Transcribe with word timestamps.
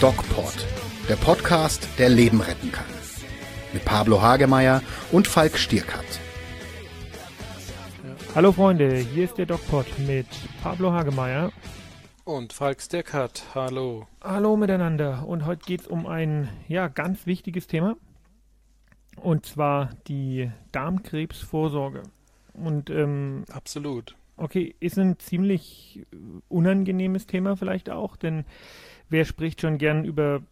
DocPod, 0.00 0.66
der 1.08 1.16
Podcast, 1.16 1.88
der 1.98 2.10
Leben 2.10 2.42
retten 2.42 2.70
kann. 2.70 2.84
Mit 3.72 3.82
Pablo 3.86 4.20
Hagemeyer 4.20 4.82
und 5.10 5.26
Falk 5.26 5.56
Stierkat. 5.56 6.04
Hallo 8.34 8.52
Freunde, 8.52 8.96
hier 8.98 9.24
ist 9.24 9.38
der 9.38 9.46
DocPod 9.46 9.86
mit 10.06 10.26
Pablo 10.62 10.92
Hagemeyer. 10.92 11.50
Und 12.24 12.52
Falk 12.52 12.82
Stierkat, 12.82 13.42
hallo. 13.54 14.06
Hallo 14.20 14.58
miteinander. 14.58 15.26
Und 15.26 15.46
heute 15.46 15.64
geht 15.64 15.80
es 15.80 15.86
um 15.86 16.06
ein 16.06 16.50
ja, 16.68 16.88
ganz 16.88 17.24
wichtiges 17.24 17.66
Thema. 17.66 17.96
Und 19.16 19.46
zwar 19.46 19.88
die 20.08 20.50
Darmkrebsvorsorge. 20.72 22.02
Und 22.52 22.90
ähm, 22.90 23.44
absolut. 23.50 24.14
Okay, 24.36 24.74
ist 24.78 24.98
ein 24.98 25.18
ziemlich 25.18 26.04
unangenehmes 26.48 27.26
Thema 27.26 27.56
vielleicht 27.56 27.88
auch, 27.88 28.16
denn 28.16 28.44
wer 29.08 29.24
spricht 29.24 29.60
schon 29.60 29.78
gern 29.78 30.04
über 30.04 30.42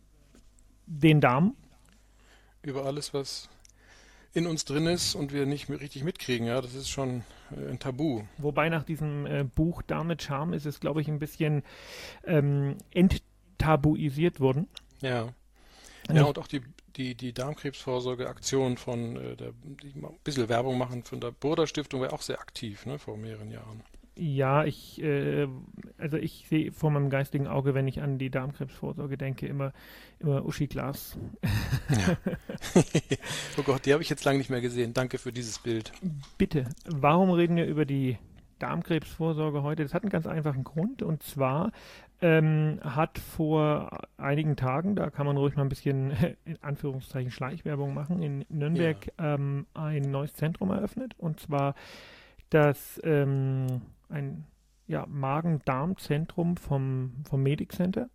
den 0.86 1.20
Darm? 1.20 1.56
Über 2.62 2.84
alles, 2.84 3.14
was 3.14 3.48
in 4.32 4.46
uns 4.46 4.64
drin 4.64 4.86
ist 4.86 5.14
und 5.14 5.32
wir 5.32 5.46
nicht 5.46 5.70
richtig 5.70 6.02
mitkriegen, 6.02 6.46
ja, 6.46 6.60
das 6.60 6.74
ist 6.74 6.88
schon 6.88 7.22
äh, 7.52 7.70
ein 7.70 7.78
Tabu. 7.78 8.22
Wobei 8.38 8.68
nach 8.68 8.82
diesem 8.82 9.26
äh, 9.26 9.44
Buch 9.44 9.82
Darm 9.82 10.08
mit 10.08 10.22
Charme 10.22 10.54
ist 10.54 10.66
es, 10.66 10.80
glaube 10.80 11.00
ich, 11.00 11.08
ein 11.08 11.20
bisschen 11.20 11.62
ähm, 12.24 12.76
enttabuisiert 12.92 14.40
worden. 14.40 14.68
Ja. 15.00 15.28
Ja, 16.12 16.24
und 16.24 16.38
auch 16.38 16.46
die, 16.46 16.60
die, 16.96 17.14
die 17.14 17.32
Darmkrebsvorsorgeaktion 17.32 18.76
von, 18.76 19.16
äh, 19.16 19.36
der, 19.36 19.52
die 19.62 19.92
ein 19.98 20.18
bisschen 20.22 20.48
Werbung 20.48 20.76
machen 20.76 21.02
von 21.04 21.20
der 21.20 21.30
Burda 21.30 21.66
Stiftung, 21.66 22.02
war 22.02 22.12
auch 22.12 22.22
sehr 22.22 22.40
aktiv, 22.40 22.84
ne, 22.84 22.98
vor 22.98 23.16
mehreren 23.16 23.50
Jahren. 23.50 23.82
Ja, 24.16 24.64
ich, 24.64 25.02
äh, 25.02 25.48
also 25.98 26.16
ich 26.16 26.46
sehe 26.48 26.70
vor 26.70 26.90
meinem 26.90 27.10
geistigen 27.10 27.48
Auge, 27.48 27.74
wenn 27.74 27.88
ich 27.88 28.00
an 28.00 28.16
die 28.16 28.30
Darmkrebsvorsorge 28.30 29.18
denke, 29.18 29.46
immer, 29.46 29.72
immer 30.20 30.44
Uschi 30.44 30.68
Glas. 30.68 31.18
Ja. 31.90 32.16
oh 33.58 33.62
Gott, 33.64 33.86
die 33.86 33.92
habe 33.92 34.02
ich 34.02 34.10
jetzt 34.10 34.24
lange 34.24 34.38
nicht 34.38 34.50
mehr 34.50 34.60
gesehen. 34.60 34.94
Danke 34.94 35.18
für 35.18 35.32
dieses 35.32 35.58
Bild. 35.58 35.92
Bitte, 36.38 36.68
warum 36.86 37.30
reden 37.30 37.56
wir 37.56 37.66
über 37.66 37.84
die 37.84 38.18
Darmkrebsvorsorge 38.60 39.64
heute? 39.64 39.82
Das 39.82 39.94
hat 39.94 40.04
einen 40.04 40.10
ganz 40.10 40.28
einfachen 40.28 40.62
Grund 40.62 41.02
und 41.02 41.24
zwar 41.24 41.72
ähm, 42.22 42.78
hat 42.82 43.18
vor 43.18 43.98
einigen 44.16 44.54
Tagen, 44.54 44.94
da 44.94 45.10
kann 45.10 45.26
man 45.26 45.36
ruhig 45.36 45.56
mal 45.56 45.62
ein 45.62 45.68
bisschen 45.68 46.12
in 46.44 46.62
Anführungszeichen 46.62 47.32
Schleichwerbung 47.32 47.94
machen, 47.94 48.22
in 48.22 48.44
Nürnberg 48.48 49.12
ja. 49.18 49.34
ähm, 49.34 49.66
ein 49.74 50.02
neues 50.02 50.34
Zentrum 50.34 50.70
eröffnet 50.70 51.14
und 51.18 51.40
zwar 51.40 51.74
das 52.50 53.00
ähm, 53.02 53.82
ein 54.14 54.46
ja, 54.86 55.06
Magen-Darm-Zentrum 55.06 56.56
vom, 56.56 57.24
vom 57.28 57.42
Medic 57.42 57.72
Center. 57.72 58.08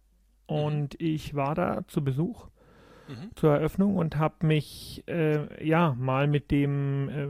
Mhm. 0.50 0.56
Und 0.56 1.02
ich 1.02 1.36
war 1.36 1.56
da 1.56 1.86
zu 1.88 2.04
Besuch 2.04 2.48
mhm. 3.08 3.36
zur 3.36 3.54
Eröffnung 3.56 3.98
und 3.98 4.18
habe 4.18 4.46
mich 4.46 5.04
äh, 5.08 5.66
ja 5.66 5.96
mal 5.98 6.28
mit 6.28 6.52
dem 6.52 7.10
äh, 7.10 7.28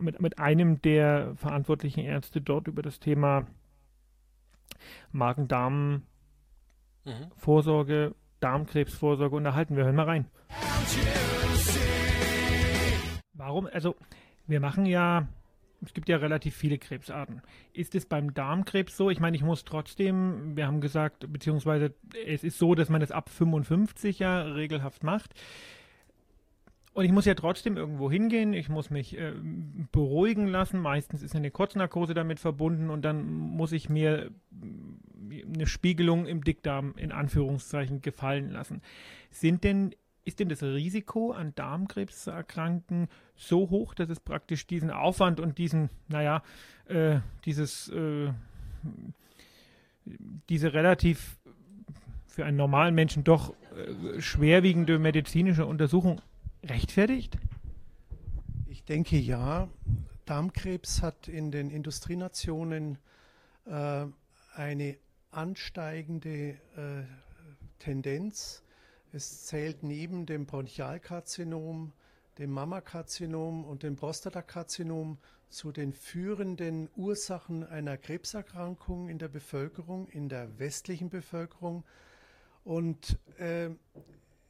mit, 0.00 0.20
mit 0.20 0.38
einem 0.38 0.80
der 0.82 1.34
verantwortlichen 1.36 2.00
Ärzte 2.00 2.40
dort 2.40 2.68
über 2.68 2.82
das 2.82 3.00
Thema 3.00 3.46
Magen-Darm 5.10 6.02
mhm. 7.04 7.12
Vorsorge, 7.36 8.14
Darmkrebsvorsorge 8.40 9.34
unterhalten. 9.34 9.76
Wir 9.76 9.84
hören 9.84 9.96
mal 9.96 10.04
rein. 10.04 10.26
Warum? 13.32 13.68
Also, 13.72 13.96
wir 14.46 14.60
machen 14.60 14.86
ja 14.86 15.26
es 15.84 15.94
gibt 15.94 16.08
ja 16.08 16.16
relativ 16.16 16.56
viele 16.56 16.78
Krebsarten. 16.78 17.42
Ist 17.72 17.94
es 17.94 18.06
beim 18.06 18.34
Darmkrebs 18.34 18.96
so? 18.96 19.10
Ich 19.10 19.20
meine, 19.20 19.36
ich 19.36 19.42
muss 19.42 19.64
trotzdem, 19.64 20.56
wir 20.56 20.66
haben 20.66 20.80
gesagt, 20.80 21.32
beziehungsweise 21.32 21.94
es 22.26 22.42
ist 22.42 22.58
so, 22.58 22.74
dass 22.74 22.88
man 22.88 23.00
das 23.00 23.12
ab 23.12 23.28
55 23.30 24.18
ja 24.18 24.42
regelhaft 24.42 25.04
macht. 25.04 25.34
Und 26.94 27.04
ich 27.04 27.12
muss 27.12 27.26
ja 27.26 27.34
trotzdem 27.34 27.76
irgendwo 27.76 28.10
hingehen, 28.10 28.52
ich 28.52 28.68
muss 28.68 28.90
mich 28.90 29.16
äh, 29.16 29.32
beruhigen 29.92 30.48
lassen. 30.48 30.80
Meistens 30.80 31.22
ist 31.22 31.36
eine 31.36 31.52
Kurznarkose 31.52 32.12
damit 32.12 32.40
verbunden 32.40 32.90
und 32.90 33.02
dann 33.02 33.24
muss 33.28 33.70
ich 33.70 33.88
mir 33.88 34.32
eine 35.30 35.68
Spiegelung 35.68 36.26
im 36.26 36.42
Dickdarm 36.42 36.94
in 36.96 37.12
Anführungszeichen 37.12 38.02
gefallen 38.02 38.50
lassen. 38.50 38.82
Sind 39.30 39.62
denn 39.62 39.94
ist 40.28 40.40
denn 40.40 40.50
das 40.50 40.62
Risiko 40.62 41.32
an 41.32 41.54
Darmkrebs 41.54 42.24
zu 42.24 42.30
erkranken 42.30 43.08
so 43.34 43.70
hoch, 43.70 43.94
dass 43.94 44.10
es 44.10 44.20
praktisch 44.20 44.66
diesen 44.66 44.90
Aufwand 44.90 45.40
und 45.40 45.56
diesen, 45.56 45.88
naja, 46.08 46.42
äh, 46.86 47.20
dieses, 47.46 47.88
äh, 47.88 48.30
diese 50.48 50.74
relativ 50.74 51.38
für 52.26 52.44
einen 52.44 52.58
normalen 52.58 52.94
Menschen 52.94 53.24
doch 53.24 53.54
äh, 53.74 54.20
schwerwiegende 54.20 54.98
medizinische 54.98 55.64
Untersuchung 55.64 56.20
rechtfertigt? 56.62 57.38
Ich 58.66 58.84
denke 58.84 59.16
ja. 59.16 59.68
Darmkrebs 60.26 61.00
hat 61.00 61.26
in 61.26 61.50
den 61.50 61.70
Industrienationen 61.70 62.98
äh, 63.64 64.04
eine 64.54 64.98
ansteigende 65.30 66.50
äh, 66.76 67.04
Tendenz 67.78 68.62
es 69.12 69.46
zählt 69.46 69.82
neben 69.82 70.26
dem 70.26 70.46
Bronchialkarzinom, 70.46 71.92
dem 72.38 72.50
Mammakarzinom 72.50 73.64
und 73.64 73.82
dem 73.82 73.96
Prostatakarzinom 73.96 75.18
zu 75.48 75.72
den 75.72 75.92
führenden 75.92 76.88
Ursachen 76.94 77.64
einer 77.64 77.96
Krebserkrankung 77.96 79.08
in 79.08 79.18
der 79.18 79.28
Bevölkerung, 79.28 80.08
in 80.08 80.28
der 80.28 80.58
westlichen 80.58 81.08
Bevölkerung. 81.08 81.84
Und 82.64 83.18
äh, 83.38 83.70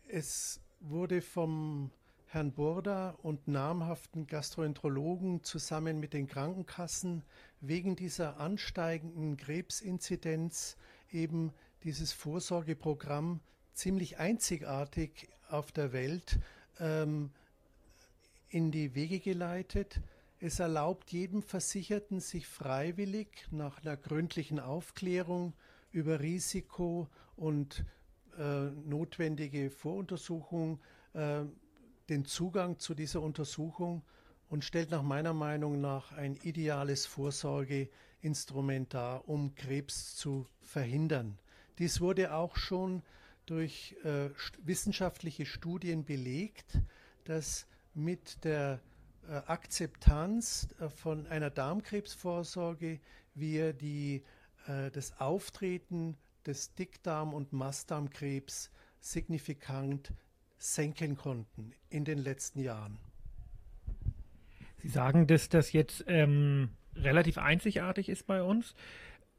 es 0.09 0.61
wurde 0.81 1.23
vom 1.23 1.91
Herrn 2.27 2.53
Burda 2.53 3.17
und 3.23 3.49
namhaften 3.49 4.27
Gastroenterologen 4.27 5.45
zusammen 5.45 5.99
mit 5.99 6.13
den 6.13 6.27
Krankenkassen 6.27 7.23
wegen 7.61 7.97
dieser 7.97 8.39
ansteigenden 8.39 9.37
Krebsinzidenz 9.37 10.77
eben 11.11 11.53
dieses 11.85 12.13
Vorsorgeprogramm 12.13 13.41
ziemlich 13.79 14.19
einzigartig 14.19 15.29
auf 15.49 15.71
der 15.71 15.93
Welt 15.93 16.41
ähm, 16.81 17.31
in 18.51 18.73
die 18.73 18.97
Wege 18.97 19.21
geleitet. 19.21 20.01
Es 20.41 20.59
erlaubt 20.59 21.13
jedem 21.13 21.43
Versicherten, 21.43 22.19
sich 22.19 22.49
freiwillig 22.49 23.29
nach 23.53 23.81
einer 23.81 23.97
gründlichen 23.97 24.59
Aufklärung 24.59 25.53
über 25.93 26.19
Risiko 26.19 27.09
und 27.37 27.85
äh, 28.37 28.65
notwendige 28.85 29.71
Voruntersuchung 29.71 30.81
äh, 31.13 31.45
den 32.09 32.25
Zugang 32.25 32.81
zu 32.81 32.95
dieser 32.95 33.23
Untersuchung 33.23 34.03
und 34.49 34.65
stellt 34.65 34.91
nach 34.91 35.03
meiner 35.03 35.35
Meinung 35.35 35.81
nach 35.81 36.11
ein 36.13 36.35
ideales 36.43 37.07
Vorsorgeinstrument 37.07 38.93
dar, 38.93 39.29
um 39.29 39.55
Krebs 39.55 40.17
zu 40.17 40.49
verhindern. 40.63 41.39
Dies 41.79 42.01
wurde 42.01 42.35
auch 42.35 42.57
schon 42.57 43.03
durch 43.51 43.97
äh, 44.05 44.31
wissenschaftliche 44.63 45.47
Studien 45.47 46.05
belegt, 46.05 46.81
dass 47.25 47.67
mit 47.95 48.45
der 48.45 48.81
äh, 49.29 49.33
Akzeptanz 49.47 50.69
äh, 50.81 50.89
von 50.89 51.27
einer 51.27 51.51
Darmkrebsvorsorge 51.51 53.01
wir 53.35 53.73
die, 53.73 54.23
äh, 54.67 54.91
das 54.91 55.19
Auftreten 55.21 56.17
des 56.47 56.75
Dickdarm- 56.75 57.35
und 57.35 57.53
Mastdarmkrebs 57.53 58.71
signifikant 59.01 60.13
senken 60.59 61.17
konnten 61.17 61.73
in 61.89 62.05
den 62.05 62.19
letzten 62.19 62.61
Jahren. 62.61 62.99
Sie 64.79 64.89
sagen, 64.89 65.27
dass 65.27 65.49
das 65.49 65.73
jetzt 65.73 66.05
ähm, 66.07 66.71
relativ 66.95 67.39
einzigartig 67.39 68.09
ist 68.09 68.27
bei 68.27 68.43
uns. 68.43 68.75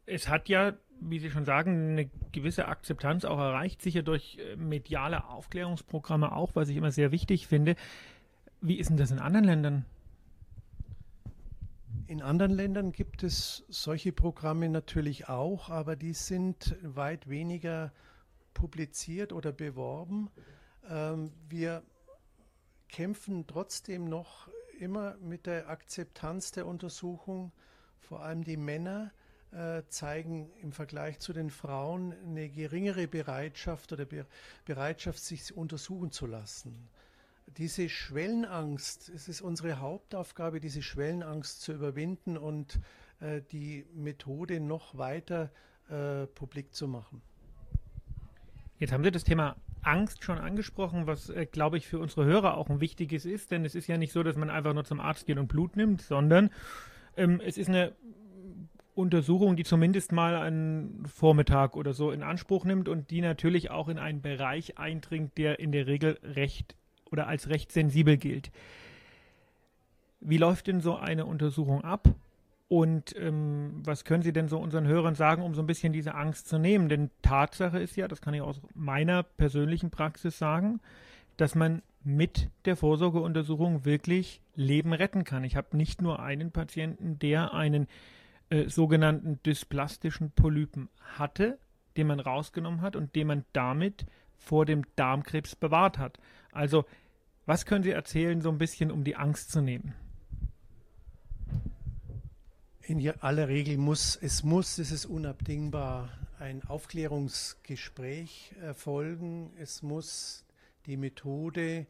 Es 0.10 0.28
hat 0.28 0.50
ja 0.50 0.74
wie 1.02 1.20
Sie 1.20 1.32
schon 1.32 1.46
sagen, 1.46 1.92
eine 1.92 2.10
gewisse 2.32 2.68
Akzeptanz 2.68 3.26
auch 3.26 3.40
erreicht, 3.40 3.82
sicher 3.82 4.04
durch 4.04 4.38
äh, 4.38 4.56
mediale 4.56 5.26
Aufklärungsprogramme 5.26 6.36
auch, 6.36 6.56
was 6.56 6.70
ich 6.70 6.78
immer 6.78 6.92
sehr 6.92 7.12
wichtig 7.12 7.48
finde. 7.48 7.76
Wie 8.62 8.78
ist 8.78 8.90
denn 8.90 8.98
das 8.98 9.12
in 9.12 9.20
anderen 9.20 9.46
Ländern? 9.46 9.86
In 12.08 12.22
anderen 12.22 12.52
Ländern 12.52 12.92
gibt 12.92 13.24
es 13.24 13.64
solche 13.70 14.12
Programme 14.12 14.68
natürlich 14.68 15.30
auch, 15.30 15.70
aber 15.70 15.96
die 15.96 16.14
sind 16.14 16.76
weit 16.82 17.30
weniger 17.30 17.94
publiziert 18.54 19.32
oder 19.32 19.52
beworben. 19.52 20.30
Ähm, 20.90 21.32
wir 21.48 21.84
kämpfen 22.90 23.46
trotzdem 23.48 24.06
noch 24.06 24.50
immer 24.80 25.16
mit 25.18 25.46
der 25.46 25.70
Akzeptanz 25.70 26.52
der 26.52 26.66
Untersuchung, 26.66 27.52
vor 28.00 28.24
allem 28.24 28.44
die 28.44 28.58
Männer 28.58 29.12
zeigen 29.88 30.52
im 30.62 30.72
Vergleich 30.72 31.20
zu 31.20 31.34
den 31.34 31.50
Frauen 31.50 32.14
eine 32.24 32.50
geringere 32.50 33.08
Bereitschaft 33.08 33.92
oder 33.92 34.06
Bereitschaft, 34.66 35.20
sich 35.20 35.56
untersuchen 35.58 36.12
zu 36.12 36.28
lassen. 36.28 36.88
Diese 37.58 37.90
Schwellenangst, 37.90 39.10
es 39.10 39.28
ist 39.28 39.42
unsere 39.42 39.80
Hauptaufgabe, 39.80 40.60
diese 40.60 40.84
Schwellenangst 40.84 41.62
zu 41.62 41.74
überwinden 41.74 42.38
und 42.38 42.80
äh, 43.22 43.42
die 43.52 43.86
Methode 43.94 44.60
noch 44.60 44.98
weiter 44.98 45.52
äh, 45.90 46.28
publik 46.28 46.74
zu 46.74 46.88
machen. 46.88 47.22
Jetzt 48.78 48.94
haben 48.94 49.04
Sie 49.04 49.12
das 49.12 49.24
Thema 49.24 49.56
Angst 49.82 50.24
schon 50.24 50.38
angesprochen, 50.38 51.08
was, 51.08 51.30
äh, 51.30 51.46
glaube 51.46 51.78
ich, 51.78 51.88
für 51.88 52.00
unsere 52.00 52.26
Hörer 52.26 52.58
auch 52.58 52.70
ein 52.70 52.82
wichtiges 52.82 53.26
ist, 53.26 53.52
denn 53.52 53.66
es 53.66 53.76
ist 53.76 53.88
ja 53.88 53.98
nicht 53.98 54.14
so, 54.14 54.24
dass 54.24 54.36
man 54.36 54.50
einfach 54.50 54.74
nur 54.74 54.86
zum 54.86 55.00
Arzt 55.00 55.26
geht 55.26 55.38
und 55.38 55.48
Blut 55.48 55.76
nimmt, 55.76 56.02
sondern 56.02 56.52
ähm, 57.18 57.42
es 57.44 57.58
ist 57.58 57.70
eine 57.70 57.94
Untersuchung, 59.00 59.56
die 59.56 59.64
zumindest 59.64 60.12
mal 60.12 60.36
einen 60.36 61.06
Vormittag 61.08 61.76
oder 61.76 61.94
so 61.94 62.12
in 62.12 62.22
Anspruch 62.22 62.66
nimmt 62.66 62.90
und 62.90 63.10
die 63.10 63.22
natürlich 63.22 63.72
auch 63.72 63.88
in 63.88 63.98
einen 63.98 64.22
Bereich 64.22 64.78
eindringt, 64.78 65.38
der 65.38 65.60
in 65.60 65.72
der 65.72 65.88
Regel 65.88 66.20
recht 66.24 66.76
oder 67.10 67.28
als 67.28 67.50
recht 67.50 67.72
sensibel 67.72 68.18
gilt. 68.18 68.52
Wie 70.20 70.38
läuft 70.38 70.68
denn 70.68 70.82
so 70.82 70.96
eine 70.96 71.26
Untersuchung 71.26 71.84
ab? 71.84 72.10
Und 72.68 73.16
ähm, 73.18 73.82
was 73.84 74.04
können 74.04 74.22
Sie 74.22 74.34
denn 74.34 74.48
so 74.48 74.60
unseren 74.60 74.86
Hörern 74.86 75.16
sagen, 75.16 75.42
um 75.42 75.56
so 75.56 75.64
ein 75.64 75.68
bisschen 75.68 75.94
diese 75.94 76.14
Angst 76.14 76.48
zu 76.48 76.60
nehmen? 76.60 76.88
Denn 76.88 77.10
Tatsache 77.24 77.80
ist 77.80 77.96
ja, 77.96 78.08
das 78.08 78.22
kann 78.22 78.34
ich 78.34 78.42
aus 78.42 78.62
meiner 78.76 79.24
persönlichen 79.24 79.90
Praxis 79.90 80.38
sagen, 80.38 80.80
dass 81.38 81.56
man 81.56 81.82
mit 82.04 82.50
der 82.66 82.76
Vorsorgeuntersuchung 82.76 83.86
wirklich 83.86 84.42
Leben 84.56 84.94
retten 84.94 85.24
kann. 85.24 85.44
Ich 85.46 85.56
habe 85.56 85.76
nicht 85.76 86.02
nur 86.02 86.20
einen 86.20 86.52
Patienten, 86.52 87.18
der 87.18 87.54
einen 87.54 87.88
äh, 88.50 88.68
sogenannten 88.70 89.42
dysplastischen 89.44 90.32
Polypen 90.32 90.90
hatte, 91.18 91.60
den 91.98 92.08
man 92.08 92.20
rausgenommen 92.20 92.82
hat 92.82 92.96
und 92.96 93.16
den 93.16 93.28
man 93.28 93.46
damit 93.54 94.06
vor 94.38 94.66
dem 94.66 94.84
Darmkrebs 94.96 95.56
bewahrt 95.56 95.98
hat. 95.98 96.20
Also, 96.52 96.86
was 97.46 97.66
können 97.66 97.84
Sie 97.84 97.92
erzählen, 97.92 98.42
so 98.42 98.50
ein 98.50 98.58
bisschen, 98.58 98.92
um 98.92 99.04
die 99.04 99.16
Angst 99.16 99.52
zu 99.52 99.62
nehmen? 99.62 99.94
In 102.82 103.08
aller 103.22 103.48
Regel 103.48 103.78
muss, 103.78 104.16
es 104.16 104.44
muss, 104.44 104.80
es 104.80 104.92
ist 104.92 105.06
unabdingbar, 105.06 106.10
ein 106.40 106.64
Aufklärungsgespräch 106.64 108.56
erfolgen. 108.62 109.52
Es 109.60 109.84
muss 109.84 110.46
die 110.88 110.98
Methode, 110.98 111.86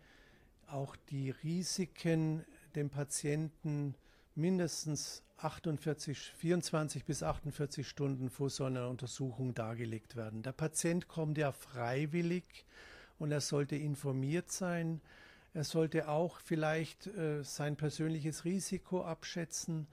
auch 0.67 0.95
die 1.09 1.29
Risiken 1.29 2.43
dem 2.75 2.89
Patienten 2.89 3.95
mindestens 4.35 5.23
48, 5.41 6.33
24 6.37 7.05
bis 7.05 7.23
48 7.23 7.87
Stunden 7.87 8.29
vor 8.29 8.49
so 8.49 8.65
einer 8.65 8.89
Untersuchung 8.89 9.53
dargelegt 9.53 10.15
werden. 10.15 10.43
Der 10.43 10.51
Patient 10.51 11.07
kommt 11.07 11.37
ja 11.37 11.51
freiwillig 11.51 12.65
und 13.17 13.31
er 13.31 13.41
sollte 13.41 13.75
informiert 13.75 14.51
sein. 14.51 15.01
Er 15.53 15.63
sollte 15.63 16.09
auch 16.09 16.39
vielleicht 16.39 17.07
äh, 17.07 17.43
sein 17.43 17.75
persönliches 17.75 18.45
Risiko 18.45 19.03
abschätzen. 19.03 19.87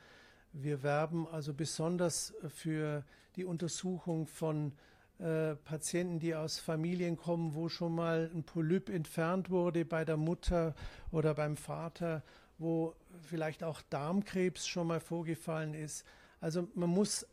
Wir 0.52 0.82
werben 0.82 1.26
also 1.28 1.54
besonders 1.54 2.34
für 2.48 3.04
die 3.36 3.44
Untersuchung 3.44 4.26
von 4.26 4.72
äh, 5.18 5.54
Patienten, 5.54 6.18
die 6.18 6.34
aus 6.34 6.58
Familien 6.58 7.16
kommen, 7.16 7.54
wo 7.54 7.68
schon 7.68 7.94
mal 7.94 8.30
ein 8.34 8.44
Polyp 8.44 8.90
entfernt 8.90 9.48
wurde 9.48 9.84
bei 9.84 10.04
der 10.04 10.16
Mutter 10.18 10.74
oder 11.10 11.34
beim 11.34 11.56
Vater, 11.56 12.22
wo 12.58 12.94
vielleicht 13.22 13.62
auch 13.62 13.82
Darmkrebs 13.90 14.66
schon 14.66 14.86
mal 14.86 15.00
vorgefallen 15.00 15.74
ist. 15.74 16.04
Also 16.40 16.68
man 16.74 16.90
muss 16.90 17.26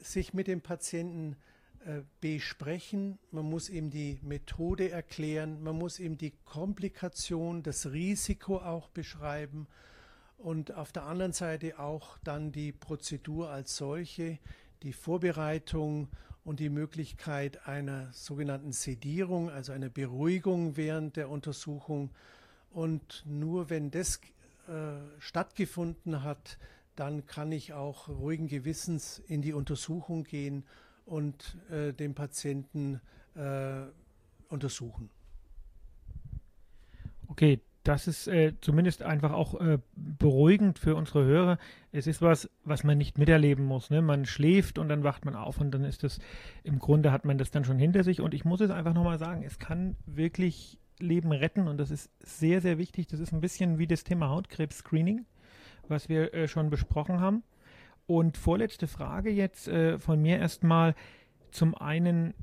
sich 0.00 0.34
mit 0.34 0.46
dem 0.46 0.60
Patienten 0.60 1.36
äh, 1.84 2.02
besprechen, 2.20 3.18
man 3.30 3.44
muss 3.44 3.68
ihm 3.68 3.90
die 3.90 4.18
Methode 4.22 4.90
erklären, 4.90 5.62
man 5.62 5.76
muss 5.76 6.00
ihm 6.00 6.16
die 6.16 6.32
Komplikation, 6.44 7.62
das 7.62 7.92
Risiko 7.92 8.58
auch 8.58 8.88
beschreiben 8.88 9.66
und 10.38 10.74
auf 10.74 10.92
der 10.92 11.04
anderen 11.04 11.32
Seite 11.32 11.78
auch 11.78 12.18
dann 12.24 12.52
die 12.52 12.72
Prozedur 12.72 13.50
als 13.50 13.76
solche, 13.76 14.38
die 14.82 14.92
Vorbereitung 14.92 16.08
und 16.44 16.60
die 16.60 16.68
Möglichkeit 16.68 17.66
einer 17.66 18.12
sogenannten 18.12 18.72
Sedierung, 18.72 19.48
also 19.48 19.72
einer 19.72 19.88
Beruhigung 19.88 20.76
während 20.76 21.16
der 21.16 21.30
Untersuchung. 21.30 22.10
Und 22.70 23.22
nur 23.24 23.70
wenn 23.70 23.90
das 23.90 24.20
äh, 24.68 25.20
stattgefunden 25.20 26.22
hat, 26.22 26.58
dann 26.96 27.26
kann 27.26 27.52
ich 27.52 27.72
auch 27.72 28.08
ruhigen 28.08 28.48
Gewissens 28.48 29.18
in 29.26 29.42
die 29.42 29.52
Untersuchung 29.52 30.24
gehen 30.24 30.64
und 31.06 31.58
äh, 31.70 31.92
den 31.92 32.14
Patienten 32.14 33.00
äh, 33.34 33.82
untersuchen. 34.48 35.10
Okay, 37.28 37.60
das 37.84 38.08
ist 38.08 38.28
äh, 38.28 38.54
zumindest 38.62 39.02
einfach 39.02 39.32
auch 39.32 39.60
äh, 39.60 39.78
beruhigend 39.94 40.78
für 40.78 40.94
unsere 40.94 41.24
Hörer. 41.24 41.58
Es 41.92 42.06
ist 42.06 42.22
was, 42.22 42.48
was 42.64 42.82
man 42.82 42.96
nicht 42.96 43.18
miterleben 43.18 43.64
muss. 43.66 43.90
Ne? 43.90 44.00
Man 44.00 44.24
schläft 44.24 44.78
und 44.78 44.88
dann 44.88 45.04
wacht 45.04 45.26
man 45.26 45.34
auf 45.34 45.60
und 45.60 45.70
dann 45.72 45.84
ist 45.84 46.02
das, 46.02 46.18
im 46.62 46.78
Grunde 46.78 47.12
hat 47.12 47.26
man 47.26 47.36
das 47.36 47.50
dann 47.50 47.64
schon 47.64 47.78
hinter 47.78 48.02
sich. 48.02 48.22
Und 48.22 48.32
ich 48.32 48.46
muss 48.46 48.62
es 48.62 48.70
einfach 48.70 48.94
nochmal 48.94 49.18
sagen, 49.18 49.42
es 49.42 49.58
kann 49.58 49.96
wirklich 50.06 50.78
Leben 50.98 51.32
retten 51.32 51.68
und 51.68 51.78
das 51.78 51.90
ist 51.90 52.10
sehr, 52.20 52.60
sehr 52.60 52.78
wichtig. 52.78 53.06
Das 53.08 53.20
ist 53.20 53.32
ein 53.32 53.40
bisschen 53.40 53.78
wie 53.78 53.86
das 53.86 54.04
Thema 54.04 54.28
Hautkrebs-Screening, 54.28 55.24
was 55.88 56.08
wir 56.08 56.32
äh, 56.34 56.48
schon 56.48 56.70
besprochen 56.70 57.20
haben. 57.20 57.42
Und 58.06 58.36
vorletzte 58.36 58.86
Frage 58.86 59.30
jetzt 59.30 59.68
äh, 59.68 59.98
von 59.98 60.20
mir 60.20 60.38
erstmal. 60.38 60.94
Zum 61.50 61.74
einen, 61.76 62.34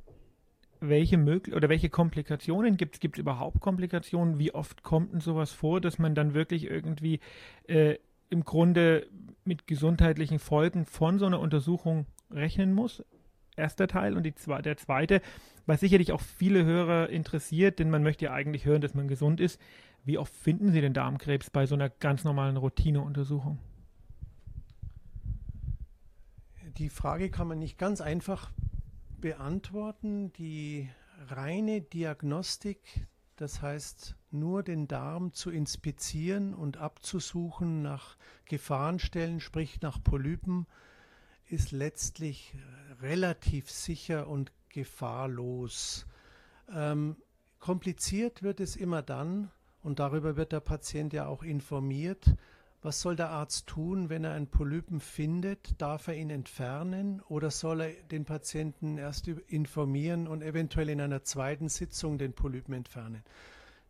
welche 0.80 1.18
möglich 1.18 1.56
oder 1.56 1.70
welche 1.70 1.90
Komplikationen 1.90 2.78
gibt 2.78 2.96
es? 2.96 3.00
Gibt 3.00 3.18
es 3.18 3.22
überhaupt 3.22 3.60
Komplikationen? 3.60 4.40
Wie 4.40 4.54
oft 4.54 4.84
kommt 4.84 5.14
denn 5.14 5.20
sowas 5.20 5.52
vor, 5.52 5.82
dass 5.82 6.00
man 6.00 6.16
dann 6.16 6.34
wirklich 6.34 6.66
irgendwie 6.66 7.20
äh, 7.68 7.98
im 8.30 8.44
Grunde 8.44 9.08
mit 9.44 9.68
gesundheitlichen 9.68 10.40
Folgen 10.40 10.86
von 10.86 11.20
so 11.20 11.26
einer 11.26 11.40
Untersuchung 11.40 12.06
rechnen 12.32 12.74
muss? 12.74 13.04
Erster 13.56 13.88
Teil 13.88 14.16
und 14.16 14.24
die, 14.24 14.34
der 14.64 14.78
zweite, 14.78 15.22
was 15.66 15.80
sicherlich 15.80 16.12
auch 16.12 16.22
viele 16.22 16.64
Hörer 16.64 17.10
interessiert, 17.10 17.80
denn 17.80 17.90
man 17.90 18.04
möchte 18.04 18.26
ja 18.26 18.34
eigentlich 18.34 18.66
hören, 18.66 18.82
dass 18.82 18.94
man 18.94 19.08
gesund 19.08 19.40
ist. 19.40 19.60
Wie 20.04 20.18
oft 20.18 20.34
finden 20.34 20.72
Sie 20.72 20.82
den 20.82 20.94
Darmkrebs 20.94 21.50
bei 21.50 21.66
so 21.66 21.76
einer 21.76 21.90
ganz 21.90 22.24
normalen 22.24 22.58
Routineuntersuchung? 22.58 23.60
Die 26.78 26.90
Frage 26.90 27.30
kann 27.30 27.48
man 27.48 27.60
nicht 27.60 27.78
ganz 27.78 28.02
einfach 28.02 28.52
beantworten. 29.20 30.34
Die 30.34 30.90
reine 31.28 31.82
Diagnostik, 31.82 33.06
das 33.36 33.62
heißt 33.62 34.16
nur 34.32 34.64
den 34.64 34.88
Darm 34.88 35.34
zu 35.34 35.52
inspizieren 35.52 36.56
und 36.56 36.78
abzusuchen 36.78 37.82
nach 37.84 38.18
Gefahrenstellen, 38.46 39.40
sprich 39.40 39.82
nach 39.82 40.02
Polypen, 40.04 40.66
ist 41.52 41.72
letztlich 41.72 42.56
relativ 43.02 43.70
sicher 43.70 44.28
und 44.28 44.52
gefahrlos. 44.70 46.06
Ähm, 46.74 47.18
kompliziert 47.60 48.44
wird 48.44 48.60
es 48.60 48.76
immer 48.76 49.02
dann, 49.02 49.52
und 49.84 50.00
darüber 50.00 50.38
wird 50.38 50.52
der 50.52 50.60
Patient 50.60 51.12
ja 51.12 51.26
auch 51.26 51.44
informiert, 51.44 52.36
was 52.84 53.02
soll 53.02 53.16
der 53.16 53.30
Arzt 53.30 53.68
tun, 53.68 54.10
wenn 54.10 54.24
er 54.24 54.34
einen 54.34 54.48
Polypen 54.48 55.02
findet? 55.02 55.80
Darf 55.80 56.08
er 56.08 56.16
ihn 56.16 56.32
entfernen 56.32 57.22
oder 57.30 57.52
soll 57.52 57.82
er 57.82 57.92
den 58.10 58.26
Patienten 58.26 58.98
erst 58.98 59.28
informieren 59.28 60.28
und 60.28 60.42
eventuell 60.42 60.90
in 60.90 61.00
einer 61.00 61.24
zweiten 61.24 61.70
Sitzung 61.70 62.18
den 62.18 62.34
Polypen 62.34 62.74
entfernen? 62.74 63.24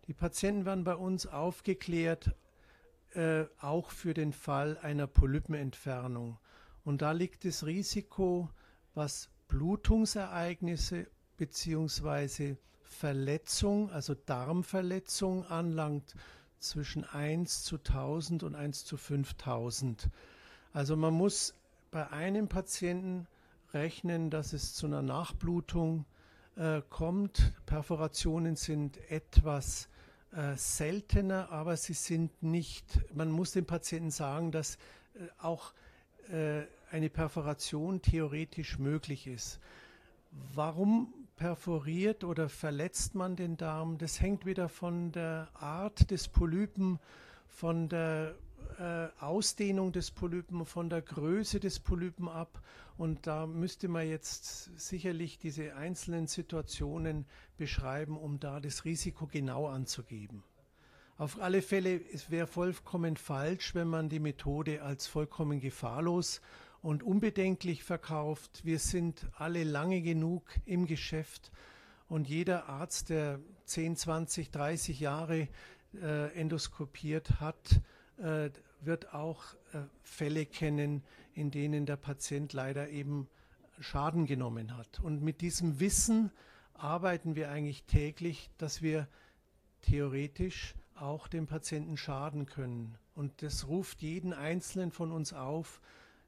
Die 0.08 0.14
Patienten 0.14 0.66
werden 0.66 0.84
bei 0.84 0.96
uns 0.96 1.26
aufgeklärt, 1.26 2.36
äh, 3.14 3.46
auch 3.62 3.92
für 3.92 4.14
den 4.14 4.34
Fall 4.34 4.78
einer 4.82 5.08
Polypenentfernung. 5.08 6.38
Und 6.84 7.02
da 7.02 7.12
liegt 7.12 7.46
das 7.46 7.66
Risiko, 7.66 8.50
was 8.94 9.30
Blutungsereignisse 9.48 11.08
bzw. 11.38 12.56
Verletzung, 12.82 13.90
also 13.92 14.16
Darmverletzung 14.16 15.46
anlangt, 15.46 16.16
zwischen 16.60 17.04
1 17.04 17.64
zu 17.64 17.78
1000 17.78 18.44
und 18.44 18.56
1 18.56 18.86
zu 18.86 18.98
5000. 18.98 20.10
Also 20.74 20.96
man 20.96 21.14
muss 21.14 21.56
bei 21.90 22.10
einem 22.10 22.48
Patienten 22.48 23.28
rechnen, 23.74 24.30
dass 24.30 24.54
es 24.54 24.74
zu 24.76 24.86
einer 24.86 25.02
Nachblutung 25.02 26.06
äh, 26.56 26.82
kommt. 26.90 27.54
Perforationen 27.66 28.56
sind 28.56 28.98
etwas 29.10 29.90
äh, 30.34 30.56
seltener, 30.56 31.52
aber 31.52 31.76
sie 31.78 31.94
sind 31.94 32.44
nicht, 32.44 32.86
man 33.14 33.32
muss 33.32 33.52
dem 33.52 33.66
Patienten 33.66 34.12
sagen, 34.12 34.52
dass 34.52 34.76
äh, 35.16 35.28
auch 35.40 35.74
eine 36.92 37.10
Perforation 37.10 38.02
theoretisch 38.02 38.78
möglich 38.78 39.28
ist. 39.28 39.60
Warum 40.54 41.14
perforiert 41.36 42.24
oder 42.24 42.50
verletzt 42.50 43.16
man 43.16 43.36
den 43.36 43.58
Darm? 43.58 43.98
Das 43.98 44.22
hängt 44.22 44.46
wieder 44.46 44.70
von 44.70 45.12
der 45.12 45.50
Art 45.54 46.12
des 46.12 46.28
Polypen, 46.28 47.00
von 47.48 47.90
der 47.90 48.36
äh, 48.80 49.08
Ausdehnung 49.20 49.92
des 49.92 50.12
Polypen, 50.12 50.66
von 50.66 50.90
der 50.90 51.02
Größe 51.02 51.60
des 51.60 51.80
Polypen 51.80 52.28
ab. 52.28 52.62
Und 52.98 53.28
da 53.28 53.48
müsste 53.48 53.88
man 53.88 54.08
jetzt 54.08 54.78
sicherlich 54.80 55.38
diese 55.38 55.76
einzelnen 55.76 56.28
Situationen 56.28 57.26
beschreiben, 57.58 58.18
um 58.18 58.40
da 58.40 58.60
das 58.60 58.86
Risiko 58.86 59.28
genau 59.28 59.68
anzugeben. 59.68 60.44
Auf 61.22 61.40
alle 61.40 61.62
Fälle, 61.62 62.02
es 62.12 62.32
wäre 62.32 62.48
vollkommen 62.48 63.16
falsch, 63.16 63.76
wenn 63.76 63.88
man 63.88 64.10
die 64.10 64.18
Methode 64.18 64.82
als 64.82 65.06
vollkommen 65.06 65.60
gefahrlos 65.60 66.42
und 66.82 67.04
unbedenklich 67.04 67.84
verkauft. 67.84 68.66
Wir 68.66 68.80
sind 68.80 69.28
alle 69.36 69.64
lange 69.64 70.02
genug 70.02 70.50
im 70.66 70.88
Geschäft 70.88 71.52
Und 72.08 72.28
jeder 72.28 72.70
Arzt, 72.70 73.12
der 73.12 73.40
10, 73.66 73.98
20, 73.98 74.50
30 74.50 75.00
Jahre 75.00 75.48
äh, 75.94 76.34
endoskopiert 76.34 77.40
hat, 77.40 77.82
äh, 78.18 78.50
wird 78.80 79.14
auch 79.14 79.44
äh, 79.74 79.82
Fälle 80.02 80.48
kennen, 80.48 81.04
in 81.36 81.52
denen 81.52 81.86
der 81.86 81.98
Patient 81.98 82.52
leider 82.54 82.90
eben 82.90 83.28
Schaden 83.80 84.26
genommen 84.26 84.76
hat. 84.76 85.00
Und 85.00 85.22
mit 85.22 85.42
diesem 85.42 85.80
Wissen 85.80 86.32
arbeiten 86.74 87.36
wir 87.36 87.52
eigentlich 87.52 87.84
täglich, 87.84 88.50
dass 88.58 88.82
wir 88.82 89.08
theoretisch 89.84 90.74
auch 91.02 91.28
dem 91.28 91.48
Patienten 91.48 91.98
schaden 91.98 92.46
können. 92.46 92.98
Und 93.16 93.42
das 93.42 93.68
ruft 93.68 94.02
jeden 94.02 94.34
Einzelnen 94.34 94.92
von 94.92 95.12
uns 95.12 95.34
auf, 95.34 95.82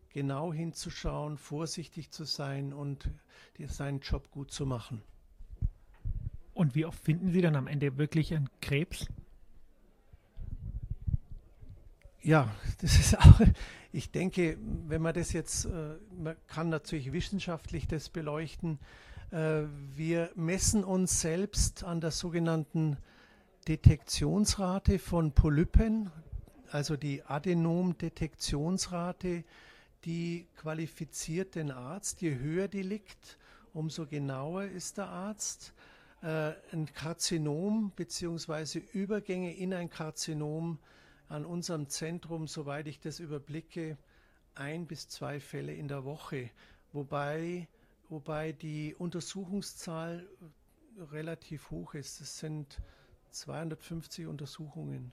genau 0.10 0.54
hinzuschauen, 0.54 1.38
vorsichtig 1.38 2.12
zu 2.12 2.24
sein 2.24 2.74
und 2.74 3.10
seinen 3.68 4.00
Job 4.00 4.30
gut 4.32 4.52
zu 4.52 4.66
machen. 4.66 5.02
Und 6.54 6.76
wie 6.76 6.86
oft 6.86 7.04
finden 7.04 7.32
Sie 7.32 7.42
dann 7.42 7.56
am 7.56 7.68
Ende 7.68 7.98
wirklich 7.98 8.34
einen 8.34 8.50
Krebs? 8.62 9.08
Ja, 12.22 12.50
das 12.80 13.00
ist 13.00 13.20
auch, 13.20 13.42
ich 13.92 14.12
denke, 14.12 14.58
wenn 14.88 15.02
man 15.02 15.14
das 15.14 15.34
jetzt, 15.34 15.66
äh, 15.66 15.96
man 16.18 16.36
kann 16.48 16.70
natürlich 16.70 17.12
wissenschaftlich 17.12 17.88
das 17.88 18.10
beleuchten. 18.10 18.80
Äh, 19.32 19.64
wir 19.96 20.32
messen 20.36 20.84
uns 20.84 21.20
selbst 21.20 21.84
an 21.84 22.00
der 22.00 22.12
sogenannten 22.12 22.98
Detektionsrate 23.68 24.98
von 25.00 25.32
Polypen, 25.32 26.12
also 26.70 26.96
die 26.98 27.24
Adenomdetektionsrate, 27.24 29.46
die 30.04 30.48
qualifiziert 30.58 31.56
den 31.56 31.72
Arzt. 31.72 32.22
Je 32.22 32.36
höher 32.36 32.68
die 32.68 32.82
liegt, 32.82 33.38
umso 33.74 34.06
genauer 34.06 34.66
ist 34.66 34.98
der 34.98 35.08
Arzt. 35.08 35.72
Äh, 36.22 36.52
ein 36.74 36.94
Karzinom 36.94 37.94
bzw. 37.96 38.82
Übergänge 38.92 39.56
in 39.56 39.74
ein 39.74 39.90
Karzinom 39.90 40.78
an 41.30 41.46
unserem 41.46 41.88
Zentrum, 41.88 42.48
soweit 42.48 42.88
ich 42.88 43.00
das 43.00 43.22
überblicke, 43.22 43.98
ein 44.56 44.88
bis 44.88 45.08
zwei 45.08 45.40
Fälle 45.40 45.74
in 45.74 45.88
der 45.88 46.04
Woche, 46.04 46.50
wobei, 46.92 47.70
wobei 48.10 48.52
die 48.52 48.94
Untersuchungszahl 48.94 50.28
relativ 51.12 51.72
hoch 51.72 51.94
ist. 51.94 52.20
Es 52.20 52.40
sind 52.40 52.82
250 53.34 54.28
Untersuchungen. 54.28 55.12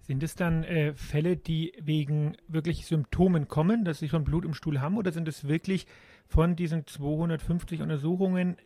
Sind 0.00 0.22
es 0.22 0.34
dann 0.34 0.64
äh, 0.64 0.94
Fälle, 0.94 1.36
die 1.36 1.72
wegen 1.80 2.36
wirklich 2.46 2.84
Symptomen 2.84 3.48
kommen, 3.48 3.84
dass 3.84 4.00
sie 4.00 4.08
schon 4.08 4.24
Blut 4.24 4.44
im 4.44 4.52
Stuhl 4.52 4.80
haben, 4.80 4.98
oder 4.98 5.12
sind 5.12 5.28
es 5.28 5.48
wirklich 5.48 5.86
von 6.26 6.56
diesen 6.56 6.86
250 6.86 7.80
Untersuchungen, 7.80 8.56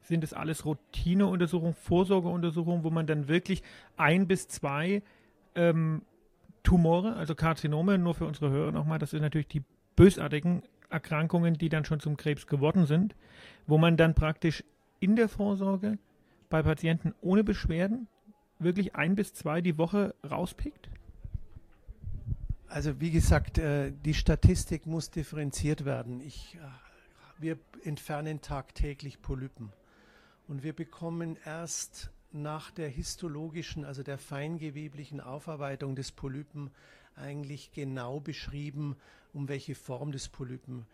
sind 0.00 0.24
es 0.24 0.32
alles 0.32 0.64
Routineuntersuchungen, 0.64 1.74
Vorsorgeuntersuchungen, 1.74 2.82
wo 2.82 2.90
man 2.90 3.06
dann 3.06 3.28
wirklich 3.28 3.62
ein 3.96 4.26
bis 4.26 4.48
zwei 4.48 5.02
ähm, 5.54 6.02
Tumore, 6.62 7.14
also 7.14 7.34
Karzinome, 7.34 7.98
nur 7.98 8.14
für 8.14 8.26
unsere 8.26 8.50
Hörer 8.50 8.72
nochmal, 8.72 8.98
das 8.98 9.10
sind 9.10 9.22
natürlich 9.22 9.48
die 9.48 9.62
bösartigen 9.94 10.62
Erkrankungen, 10.90 11.54
die 11.54 11.68
dann 11.68 11.84
schon 11.84 12.00
zum 12.00 12.16
Krebs 12.16 12.46
geworden 12.46 12.86
sind, 12.86 13.14
wo 13.66 13.78
man 13.78 13.96
dann 13.96 14.14
praktisch 14.14 14.64
in 15.00 15.14
der 15.14 15.28
Vorsorge 15.28 15.98
bei 16.48 16.62
Patienten 16.62 17.14
ohne 17.20 17.44
Beschwerden 17.44 18.08
wirklich 18.58 18.96
ein 18.96 19.14
bis 19.14 19.34
zwei 19.34 19.60
die 19.60 19.78
Woche 19.78 20.14
rauspickt? 20.28 20.90
Also 22.68 23.00
wie 23.00 23.10
gesagt, 23.10 23.58
äh, 23.58 23.92
die 24.04 24.14
Statistik 24.14 24.86
muss 24.86 25.10
differenziert 25.10 25.84
werden. 25.84 26.20
Ich, 26.20 26.56
äh, 26.56 26.58
wir 27.38 27.58
entfernen 27.84 28.42
tagtäglich 28.42 29.22
Polypen 29.22 29.72
und 30.48 30.62
wir 30.62 30.74
bekommen 30.74 31.38
erst 31.44 32.10
nach 32.30 32.70
der 32.70 32.88
histologischen, 32.88 33.84
also 33.84 34.02
der 34.02 34.18
feingeweblichen 34.18 35.20
Aufarbeitung 35.20 35.96
des 35.96 36.12
Polypen 36.12 36.70
eigentlich 37.16 37.72
genau 37.72 38.20
beschrieben, 38.20 38.96
um 39.32 39.48
welche 39.48 39.74
Form 39.74 40.12
des 40.12 40.28
Polypen 40.28 40.86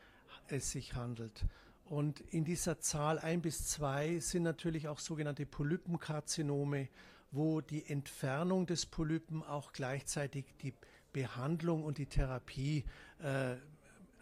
es 0.49 0.71
sich 0.71 0.95
handelt. 0.95 1.45
Und 1.85 2.21
in 2.21 2.45
dieser 2.45 2.81
Zahl 2.81 3.19
ein 3.19 3.43
bis 3.43 3.67
zwei 3.67 4.19
sind 4.19 4.43
natürlich 4.43 4.89
auch 4.89 4.99
sogenannte 4.99 5.45
Polypenkarzinome, 5.47 6.89
wo 7.31 7.61
die 7.61 7.85
Entfernung 7.87 8.67
des 8.67 8.87
Polypen 8.87 9.43
auch 9.43 9.73
gleichzeitig 9.73 10.47
die 10.63 10.73
Behandlung 11.13 11.85
und 11.85 11.99
die 11.99 12.07
Therapie 12.07 12.85
äh, 13.23 13.57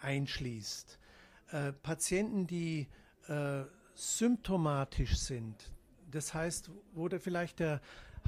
einschließt. 0.00 0.99
Äh, 1.52 1.73
Patienten, 1.73 2.47
die 2.47 2.88
äh, 3.28 3.62
symptomatisch 3.95 5.16
sind, 5.16 5.71
das 6.11 6.35
heißt, 6.35 6.71
wo 6.92 7.09
der 7.09 7.21
vielleicht 7.21 7.61
der 7.61 7.81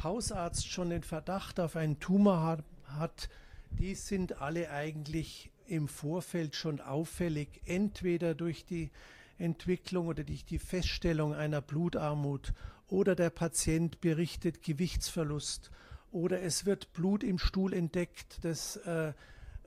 Hausarzt 0.02 0.68
schon 0.68 0.90
den 0.90 1.02
Verdacht 1.02 1.60
auf 1.60 1.76
einen 1.76 2.00
Tumor 2.00 2.42
hat, 2.42 2.64
hat, 2.86 3.28
die 3.70 3.94
sind 3.94 4.40
alle 4.40 4.70
eigentlich 4.70 5.50
im 5.66 5.88
Vorfeld 5.88 6.54
schon 6.56 6.80
auffällig, 6.80 7.60
entweder 7.64 8.34
durch 8.34 8.64
die 8.64 8.90
Entwicklung 9.38 10.06
oder 10.08 10.24
durch 10.24 10.44
die 10.44 10.58
Feststellung 10.58 11.34
einer 11.34 11.60
Blutarmut 11.60 12.52
oder 12.88 13.14
der 13.14 13.30
Patient 13.30 14.00
berichtet 14.00 14.62
Gewichtsverlust 14.62 15.70
oder 16.10 16.42
es 16.42 16.64
wird 16.64 16.92
Blut 16.92 17.24
im 17.24 17.38
Stuhl 17.38 17.72
entdeckt, 17.72 18.38
das 18.42 18.76
äh, 18.76 19.12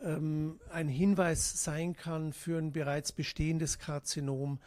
ähm, 0.01 0.59
ein 0.71 0.87
Hinweis 0.87 1.63
sein 1.63 1.95
kann 1.95 2.31
für 2.33 2.57
ein 2.57 2.71
bereits 2.71 3.11
bestehendes 3.11 3.79
Karzinom. 3.79 4.59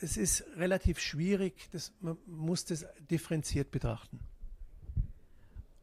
Es 0.00 0.16
ist 0.16 0.44
relativ 0.56 0.98
schwierig, 0.98 1.68
das, 1.72 1.92
man 2.00 2.18
muss 2.26 2.64
das 2.64 2.84
differenziert 3.10 3.70
betrachten. 3.70 4.20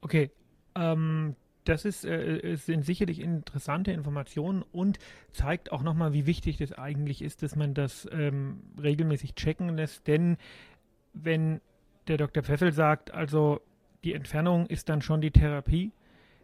Okay, 0.02 0.30
ähm, 0.76 1.36
das 1.66 1.86
ist, 1.86 2.06
äh, 2.06 2.56
sind 2.56 2.84
sicherlich 2.86 3.20
interessante 3.20 3.92
Informationen 3.92 4.64
und 4.72 5.00
zeigt 5.32 5.72
auch 5.72 5.84
nochmal, 5.84 6.14
wie 6.14 6.26
wichtig 6.26 6.58
das 6.58 6.74
eigentlich 6.74 7.22
ist, 7.22 7.44
dass 7.44 7.56
man 7.56 7.74
das 7.74 8.08
ähm, 8.12 8.62
regelmäßig 8.82 9.36
checken 9.36 9.76
lässt. 9.76 10.08
Denn 10.08 10.38
wenn 11.14 11.62
der 12.08 12.18
Dr. 12.18 12.44
Pfeffel 12.44 12.72
sagt, 12.72 13.14
also 13.14 13.62
die 14.04 14.14
Entfernung 14.14 14.68
ist 14.68 14.90
dann 14.90 15.02
schon 15.02 15.22
die 15.22 15.32
Therapie, 15.32 15.92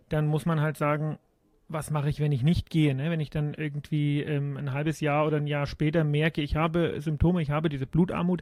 dann 0.08 0.28
muss 0.28 0.46
man 0.46 0.62
halt 0.62 0.78
sagen, 0.78 1.20
was 1.68 1.92
mache 1.92 2.10
ich, 2.10 2.20
wenn 2.20 2.32
ich 2.32 2.42
nicht 2.42 2.70
gehe? 2.70 2.96
Ne? 2.96 3.12
Wenn 3.12 3.20
ich 3.20 3.30
dann 3.30 3.54
irgendwie 3.54 4.22
ähm, 4.24 4.58
ein 4.58 4.74
halbes 4.74 5.02
Jahr 5.02 5.28
oder 5.28 5.38
ein 5.38 5.48
Jahr 5.48 5.68
später 5.68 6.04
merke, 6.04 6.42
ich 6.42 6.56
habe 6.56 7.00
Symptome, 7.00 7.42
ich 7.42 7.52
habe 7.52 7.70
diese 7.70 7.86
Blutarmut, 7.86 8.42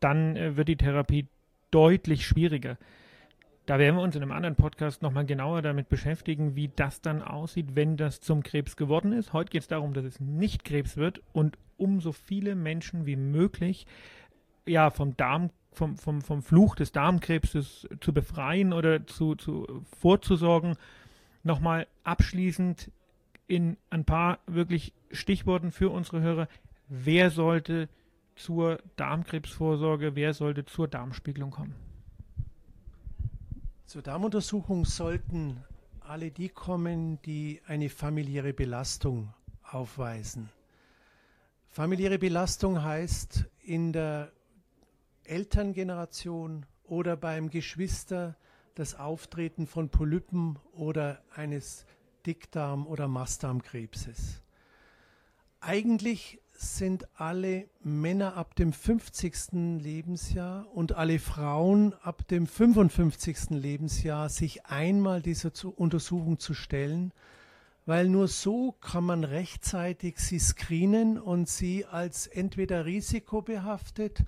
dann 0.00 0.36
äh, 0.36 0.56
wird 0.56 0.68
die 0.68 0.76
Therapie 0.76 1.26
deutlich 1.70 2.26
schwieriger. 2.26 2.76
Da 3.66 3.78
werden 3.78 3.96
wir 3.96 4.02
uns 4.02 4.14
in 4.14 4.22
einem 4.22 4.32
anderen 4.32 4.56
Podcast 4.56 5.00
nochmal 5.00 5.24
genauer 5.24 5.62
damit 5.62 5.88
beschäftigen, 5.88 6.54
wie 6.54 6.68
das 6.68 7.00
dann 7.00 7.22
aussieht, 7.22 7.74
wenn 7.74 7.96
das 7.96 8.20
zum 8.20 8.42
Krebs 8.42 8.76
geworden 8.76 9.12
ist. 9.12 9.32
Heute 9.32 9.50
geht 9.50 9.62
es 9.62 9.68
darum, 9.68 9.94
dass 9.94 10.04
es 10.04 10.20
nicht 10.20 10.64
Krebs 10.64 10.98
wird 10.98 11.22
und 11.32 11.56
um 11.78 12.00
so 12.00 12.12
viele 12.12 12.54
Menschen 12.56 13.06
wie 13.06 13.16
möglich 13.16 13.86
ja, 14.66 14.90
vom 14.90 15.16
Darm, 15.16 15.50
vom, 15.72 15.96
vom, 15.96 16.20
vom 16.20 16.42
Fluch 16.42 16.76
des 16.76 16.92
Darmkrebses 16.92 17.88
zu 18.00 18.12
befreien 18.12 18.74
oder 18.74 19.06
zu, 19.06 19.34
zu 19.34 19.82
vorzusorgen. 19.98 20.76
Nochmal 21.42 21.86
abschließend 22.04 22.90
in 23.46 23.78
ein 23.88 24.04
paar 24.04 24.40
wirklich 24.46 24.92
Stichworten 25.10 25.72
für 25.72 25.90
unsere 25.90 26.20
Hörer. 26.20 26.48
Wer 26.88 27.30
sollte 27.30 27.88
zur 28.36 28.78
Darmkrebsvorsorge, 28.96 30.16
wer 30.16 30.34
sollte 30.34 30.66
zur 30.66 30.86
Darmspiegelung 30.86 31.50
kommen? 31.50 31.74
Zur 33.86 34.00
Darmuntersuchung 34.00 34.86
sollten 34.86 35.62
alle 36.00 36.30
die 36.30 36.48
kommen, 36.48 37.20
die 37.22 37.60
eine 37.66 37.90
familiäre 37.90 38.54
Belastung 38.54 39.32
aufweisen. 39.62 40.48
Familiäre 41.68 42.18
Belastung 42.18 42.82
heißt 42.82 43.44
in 43.60 43.92
der 43.92 44.32
Elterngeneration 45.24 46.64
oder 46.84 47.16
beim 47.16 47.50
Geschwister 47.50 48.36
das 48.74 48.94
Auftreten 48.94 49.66
von 49.66 49.90
Polypen 49.90 50.58
oder 50.72 51.22
eines 51.34 51.84
Dickdarm- 52.26 52.86
oder 52.86 53.06
Mastdarmkrebses. 53.06 54.40
Eigentlich 55.60 56.40
sind 56.56 57.06
alle 57.18 57.68
Männer 57.82 58.36
ab 58.36 58.54
dem 58.54 58.72
50. 58.72 59.80
Lebensjahr 59.80 60.66
und 60.74 60.92
alle 60.92 61.18
Frauen 61.18 61.94
ab 62.02 62.26
dem 62.28 62.46
55. 62.46 63.50
Lebensjahr 63.50 64.28
sich 64.28 64.66
einmal 64.66 65.20
dieser 65.20 65.52
Untersuchung 65.76 66.38
zu 66.38 66.54
stellen, 66.54 67.12
weil 67.86 68.08
nur 68.08 68.28
so 68.28 68.72
kann 68.80 69.04
man 69.04 69.24
rechtzeitig 69.24 70.18
sie 70.18 70.38
screenen 70.38 71.18
und 71.18 71.48
sie 71.48 71.84
als 71.84 72.26
entweder 72.26 72.86
risikobehaftet 72.86 74.24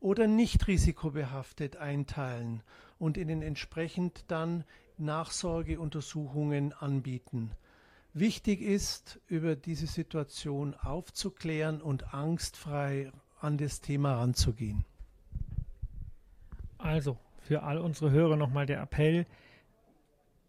oder 0.00 0.26
nicht 0.26 0.66
risikobehaftet 0.66 1.76
einteilen 1.76 2.62
und 2.98 3.16
ihnen 3.16 3.42
entsprechend 3.42 4.24
dann 4.28 4.64
Nachsorgeuntersuchungen 4.98 6.72
anbieten. 6.72 7.52
Wichtig 8.18 8.62
ist, 8.62 9.20
über 9.28 9.54
diese 9.54 9.86
Situation 9.86 10.74
aufzuklären 10.74 11.80
und 11.80 12.14
angstfrei 12.14 13.12
an 13.40 13.58
das 13.58 13.80
Thema 13.80 14.14
ranzugehen. 14.14 14.84
Also, 16.78 17.16
für 17.38 17.62
all 17.62 17.78
unsere 17.78 18.10
Hörer 18.10 18.36
nochmal 18.36 18.66
der 18.66 18.80
Appell, 18.80 19.24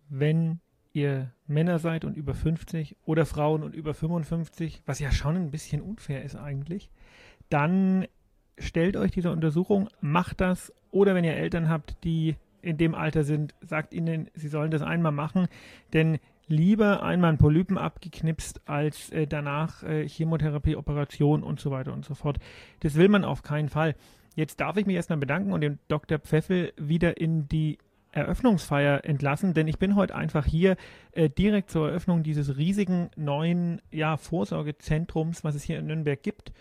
wenn 0.10 0.60
ihr 0.94 1.32
Männer 1.46 1.78
seid 1.78 2.06
und 2.06 2.18
über 2.18 2.34
50 2.34 2.96
oder 3.06 3.28
Frauen 3.28 3.62
und 3.62 3.76
über 3.76 3.94
55, 3.94 4.82
was 4.88 4.98
ja 5.00 5.12
schon 5.12 5.36
ein 5.36 5.52
bisschen 5.52 5.84
unfair 5.84 6.24
ist 6.24 6.36
eigentlich, 6.36 6.90
dann 7.50 8.08
stellt 8.58 8.98
euch 8.98 9.12
diese 9.12 9.32
Untersuchung, 9.32 9.90
macht 10.02 10.42
das 10.42 10.74
oder 10.90 11.14
wenn 11.14 11.24
ihr 11.24 11.36
Eltern 11.36 11.70
habt, 11.70 12.04
die 12.04 12.36
in 12.62 12.78
dem 12.78 12.96
Alter 12.96 13.24
sind, 13.24 13.54
sagt 13.62 13.94
ihnen, 13.94 14.30
sie 14.34 14.48
sollen 14.48 14.72
das 14.72 14.82
einmal 14.82 15.12
machen, 15.12 15.48
denn 15.94 16.20
lieber 16.50 17.04
einmal 17.04 17.30
einen 17.30 17.38
Polypen 17.38 17.78
abgeknipst 17.78 18.68
als 18.68 19.10
äh, 19.12 19.28
danach 19.28 19.84
äh, 19.84 20.08
Chemotherapie, 20.08 20.76
Operation 20.76 21.44
und 21.44 21.60
so 21.60 21.72
weiter 21.72 21.94
und 21.94 22.06
so 22.06 22.16
fort. 22.16 22.40
Das 22.82 22.96
will 22.96 23.10
man 23.10 23.24
auf 23.24 23.44
keinen 23.44 23.70
Fall. 23.70 23.96
Jetzt 24.36 24.60
darf 24.60 24.78
ich 24.78 24.86
mich 24.86 24.96
erstmal 24.96 25.20
bedanken 25.20 25.54
und 25.54 25.62
den 25.62 25.80
Dr. 25.88 26.20
Pfeffel 26.20 26.74
wieder 26.78 27.18
in 27.18 27.48
die 27.48 27.78
Eröffnungsfeier 28.12 29.06
entlassen, 29.06 29.54
denn 29.54 29.68
ich 29.68 29.78
bin 29.78 29.96
heute 29.96 30.16
einfach 30.16 30.46
hier 30.46 30.78
äh, 31.12 31.30
direkt 31.30 31.70
zur 31.70 31.90
Eröffnung 31.90 32.24
dieses 32.24 32.58
riesigen 32.58 33.10
neuen 33.16 33.82
ja, 33.92 34.18
Vorsorgezentrums, 34.18 35.44
was 35.44 35.56
es 35.56 35.64
hier 35.64 35.80
in 35.80 35.88
Nürnberg 35.88 36.22
gibt. 36.22 36.52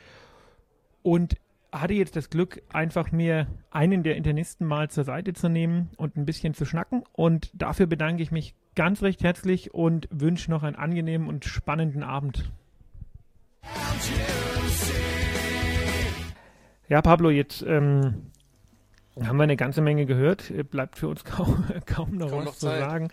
Und 1.03 1.37
hatte 1.73 1.95
jetzt 1.95 2.17
das 2.17 2.31
Glück, 2.31 2.63
einfach 2.73 3.13
mir 3.13 3.47
einen 3.71 4.03
der 4.03 4.17
Internisten 4.17 4.67
mal 4.67 4.91
zur 4.91 5.05
Seite 5.05 5.33
zu 5.33 5.49
nehmen 5.49 5.91
und 5.97 6.17
ein 6.17 6.27
bisschen 6.27 6.55
zu 6.55 6.65
schnacken. 6.65 7.05
Und 7.13 7.51
dafür 7.55 7.87
bedanke 7.87 8.23
ich 8.23 8.31
mich 8.31 8.55
ganz 8.79 9.03
recht 9.03 9.25
herzlich 9.25 9.75
und 9.75 10.07
wünsche 10.13 10.53
noch 10.53 10.63
einen 10.63 10.77
angenehmen 10.77 11.27
und 11.27 11.45
spannenden 11.45 12.05
Abend. 12.05 12.49
Ja, 16.89 17.03
Pablo, 17.03 17.31
jetzt 17.31 17.63
ähm, 17.67 18.31
haben 19.21 19.37
wir 19.37 19.43
eine 19.43 19.57
ganze 19.57 19.81
Menge 19.81 20.07
gehört. 20.07 20.53
Bleibt 20.71 20.97
für 20.97 21.09
uns 21.09 21.25
kaum, 21.25 21.65
kaum 21.87 22.17
noch 22.17 22.31
kaum 22.31 22.39
was 22.39 22.45
noch 22.45 22.55
zu 22.55 22.67
sagen. 22.67 23.09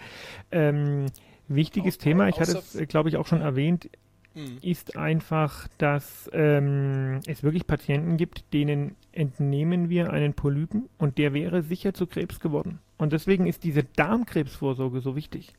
Ähm, 0.51 1.07
wichtiges 1.47 1.97
Thema, 1.97 2.27
ich 2.27 2.39
hatte 2.39 2.59
es, 2.59 2.77
glaube 2.87 3.09
ich, 3.09 3.17
auch 3.17 3.25
schon 3.25 3.41
erwähnt, 3.41 3.89
mhm. 4.35 4.59
ist 4.61 4.95
einfach, 4.95 5.67
dass 5.77 6.29
ähm, 6.33 7.21
es 7.25 7.43
wirklich 7.43 7.65
Patienten 7.65 8.17
gibt, 8.17 8.53
denen 8.53 8.95
entnehmen 9.11 9.89
wir 9.89 10.11
einen 10.11 10.33
Polypen 10.33 10.89
und 10.97 11.17
der 11.17 11.33
wäre 11.33 11.63
sicher 11.63 11.93
zu 11.93 12.05
Krebs 12.05 12.39
geworden. 12.39 12.79
Und 12.97 13.13
deswegen 13.13 13.47
ist 13.47 13.63
diese 13.63 13.83
Darmkrebsvorsorge 13.83 15.01
so 15.01 15.15
wichtig. 15.15 15.53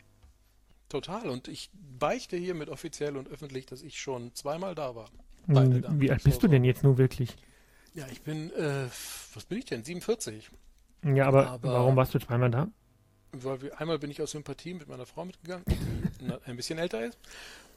Total. 0.88 1.28
Und 1.28 1.48
ich 1.48 1.70
beichte 1.98 2.36
hiermit 2.36 2.68
offiziell 2.68 3.16
und 3.16 3.28
öffentlich, 3.28 3.66
dass 3.66 3.82
ich 3.82 3.98
schon 3.98 4.34
zweimal 4.34 4.74
da 4.74 4.94
war. 4.94 5.10
Wie 5.46 6.10
alt 6.10 6.22
bist 6.24 6.42
du 6.42 6.48
denn 6.48 6.64
jetzt 6.64 6.82
nur 6.82 6.98
wirklich? 6.98 7.36
Ja, 7.94 8.06
ich 8.10 8.22
bin, 8.22 8.52
äh, 8.52 8.86
was 9.34 9.44
bin 9.46 9.58
ich 9.58 9.64
denn? 9.64 9.82
47. 9.82 10.50
Ja, 11.04 11.26
aber, 11.26 11.46
aber 11.48 11.72
warum 11.72 11.96
warst 11.96 12.14
du 12.14 12.18
zweimal 12.18 12.50
da? 12.50 12.68
Weil 13.32 13.72
einmal 13.74 13.98
bin 13.98 14.10
ich 14.10 14.20
aus 14.22 14.32
Sympathie 14.32 14.74
mit 14.74 14.88
meiner 14.88 15.06
Frau 15.06 15.24
mitgegangen, 15.24 15.64
die 15.68 16.32
ein 16.46 16.56
bisschen 16.56 16.78
älter 16.78 17.04
ist. 17.04 17.18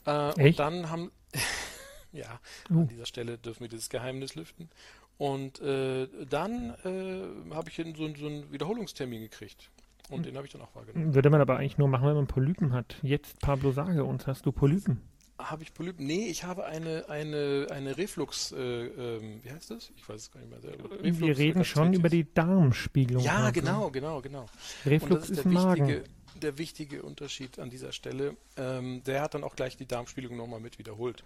Äh? 0.05 0.47
Und 0.47 0.59
dann 0.59 0.89
haben, 0.89 1.11
ja, 2.11 2.39
uh. 2.69 2.81
an 2.81 2.87
dieser 2.87 3.05
Stelle 3.05 3.37
dürfen 3.37 3.61
wir 3.61 3.69
dieses 3.69 3.89
Geheimnis 3.89 4.35
lüften. 4.35 4.69
Und 5.17 5.59
äh, 5.59 6.07
dann 6.29 6.75
äh, 6.85 7.53
habe 7.53 7.69
ich 7.69 7.75
so, 7.75 7.83
so 7.93 8.27
einen 8.27 8.51
Wiederholungstermin 8.51 9.21
gekriegt. 9.21 9.69
Und 10.09 10.19
hm. 10.19 10.23
den 10.23 10.37
habe 10.37 10.47
ich 10.47 10.53
dann 10.53 10.61
auch 10.61 10.73
wahrgenommen. 10.73 11.13
Würde 11.13 11.29
man 11.29 11.41
aber 11.41 11.57
eigentlich 11.57 11.77
nur 11.77 11.87
machen, 11.87 12.07
wenn 12.07 12.15
man 12.15 12.27
Polypen 12.27 12.73
hat. 12.73 12.95
Jetzt, 13.01 13.39
Pablo, 13.41 13.71
sage 13.71 14.03
uns, 14.03 14.27
hast 14.27 14.45
du 14.45 14.51
Polypen? 14.51 15.01
Habe 15.37 15.63
ich 15.63 15.73
Polypen? 15.73 16.05
Nee, 16.05 16.27
ich 16.27 16.43
habe 16.43 16.65
eine, 16.65 17.05
eine, 17.09 17.67
eine 17.69 17.97
Reflux, 17.97 18.51
äh, 18.51 18.57
ähm, 18.57 19.39
wie 19.41 19.51
heißt 19.51 19.71
das? 19.71 19.91
Ich 19.95 20.07
weiß 20.07 20.21
es 20.21 20.31
gar 20.31 20.41
nicht 20.41 20.49
mehr 20.49 20.59
selber. 20.59 20.91
Reflux 20.91 21.19
Wir 21.19 21.37
reden 21.37 21.63
schon 21.63 21.93
über 21.93 22.09
die 22.09 22.33
Darmspiegelung. 22.33 23.23
Ja, 23.23 23.49
genau, 23.51 23.89
genau, 23.89 24.21
genau. 24.21 24.47
Reflux 24.85 25.29
ist, 25.29 25.39
ist 25.39 25.45
Magen. 25.45 25.87
Wichtige, 25.87 26.03
der 26.35 26.57
wichtige 26.57 27.03
Unterschied 27.03 27.59
an 27.59 27.69
dieser 27.69 27.91
Stelle. 27.91 28.35
Ähm, 28.57 29.03
der 29.03 29.21
hat 29.21 29.33
dann 29.33 29.43
auch 29.43 29.55
gleich 29.55 29.77
die 29.77 29.85
Darmspiegelung 29.85 30.37
nochmal 30.37 30.59
mit 30.59 30.79
wiederholt. 30.79 31.23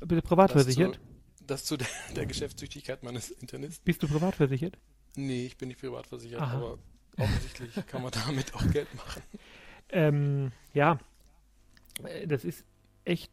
Bitte 0.00 0.22
privat 0.22 0.52
versichert? 0.52 0.98
Das 1.46 1.64
zu 1.64 1.76
der, 1.76 1.86
der 2.16 2.26
Geschäftstüchtigkeit 2.26 3.02
meines 3.02 3.30
Internisten. 3.30 3.84
Bist 3.84 4.02
du 4.02 4.08
privat 4.08 4.36
versichert? 4.36 4.78
Nee, 5.16 5.46
ich 5.46 5.56
bin 5.56 5.68
nicht 5.68 5.80
privat 5.80 6.06
versichert, 6.06 6.40
Aha. 6.40 6.56
aber 6.56 6.78
offensichtlich 7.18 7.86
kann 7.86 8.02
man 8.02 8.12
damit 8.12 8.54
auch 8.54 8.70
Geld 8.70 8.92
machen. 8.94 9.22
Ähm, 9.90 10.52
ja, 10.72 10.98
äh, 12.02 12.26
das 12.26 12.44
ist 12.44 12.64
echt 13.04 13.30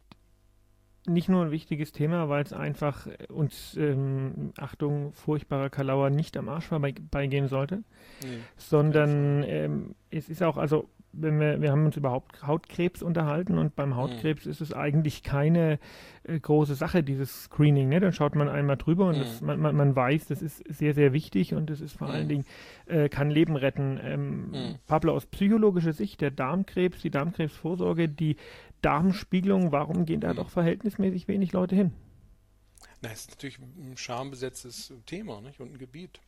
nicht 1.06 1.28
nur 1.28 1.46
ein 1.46 1.50
wichtiges 1.50 1.92
Thema, 1.92 2.28
weil 2.28 2.44
es 2.44 2.52
einfach 2.52 3.08
uns, 3.28 3.76
ähm, 3.76 4.52
Achtung, 4.56 5.12
furchtbarer 5.12 5.68
Kalauer 5.68 6.10
nicht 6.10 6.36
am 6.36 6.48
Arsch 6.48 6.66
vorbeigehen 6.66 7.48
sollte, 7.48 7.82
nee, 8.22 8.38
sondern 8.56 9.42
ähm, 9.42 9.94
es 10.10 10.28
ist 10.28 10.42
auch, 10.42 10.56
also 10.56 10.88
wenn 11.12 11.38
wir, 11.38 11.60
wir 11.60 11.70
haben 11.70 11.84
uns 11.84 11.96
über 11.96 12.10
Haut, 12.10 12.24
Hautkrebs 12.46 13.02
unterhalten 13.02 13.58
und 13.58 13.76
beim 13.76 13.96
Hautkrebs 13.96 14.46
mhm. 14.46 14.50
ist 14.50 14.60
es 14.60 14.72
eigentlich 14.72 15.22
keine 15.22 15.78
äh, 16.24 16.38
große 16.38 16.74
Sache, 16.74 17.02
dieses 17.02 17.44
Screening. 17.44 17.88
Ne? 17.88 18.00
Dann 18.00 18.12
schaut 18.12 18.34
man 18.34 18.48
einmal 18.48 18.76
drüber 18.76 19.06
und 19.06 19.16
mhm. 19.16 19.20
das, 19.20 19.40
man, 19.40 19.60
man, 19.60 19.76
man, 19.76 19.94
weiß, 19.94 20.26
das 20.26 20.42
ist 20.42 20.62
sehr, 20.68 20.94
sehr 20.94 21.12
wichtig 21.12 21.54
und 21.54 21.70
das 21.70 21.80
ist 21.80 21.96
vor 21.96 22.08
mhm. 22.08 22.14
allen 22.14 22.28
Dingen, 22.28 22.44
äh, 22.86 23.08
kann 23.08 23.30
Leben 23.30 23.56
retten. 23.56 24.00
Ähm, 24.02 24.50
mhm. 24.50 24.78
Pablo, 24.86 25.14
aus 25.14 25.26
psychologischer 25.26 25.92
Sicht, 25.92 26.20
der 26.20 26.30
Darmkrebs, 26.30 27.00
die 27.02 27.10
Darmkrebsvorsorge, 27.10 28.08
die 28.08 28.36
Darmspiegelung, 28.80 29.72
warum 29.72 30.06
gehen 30.06 30.20
da 30.20 30.32
mhm. 30.32 30.36
doch 30.36 30.50
verhältnismäßig 30.50 31.28
wenig 31.28 31.52
Leute 31.52 31.76
hin? 31.76 31.92
Na, 33.02 33.10
ist 33.10 33.30
natürlich 33.30 33.58
ein 33.58 33.96
schambesetztes 33.96 34.92
Thema 35.06 35.40
nicht? 35.40 35.60
und 35.60 35.72
ein 35.72 35.78
Gebiet. 35.78 36.20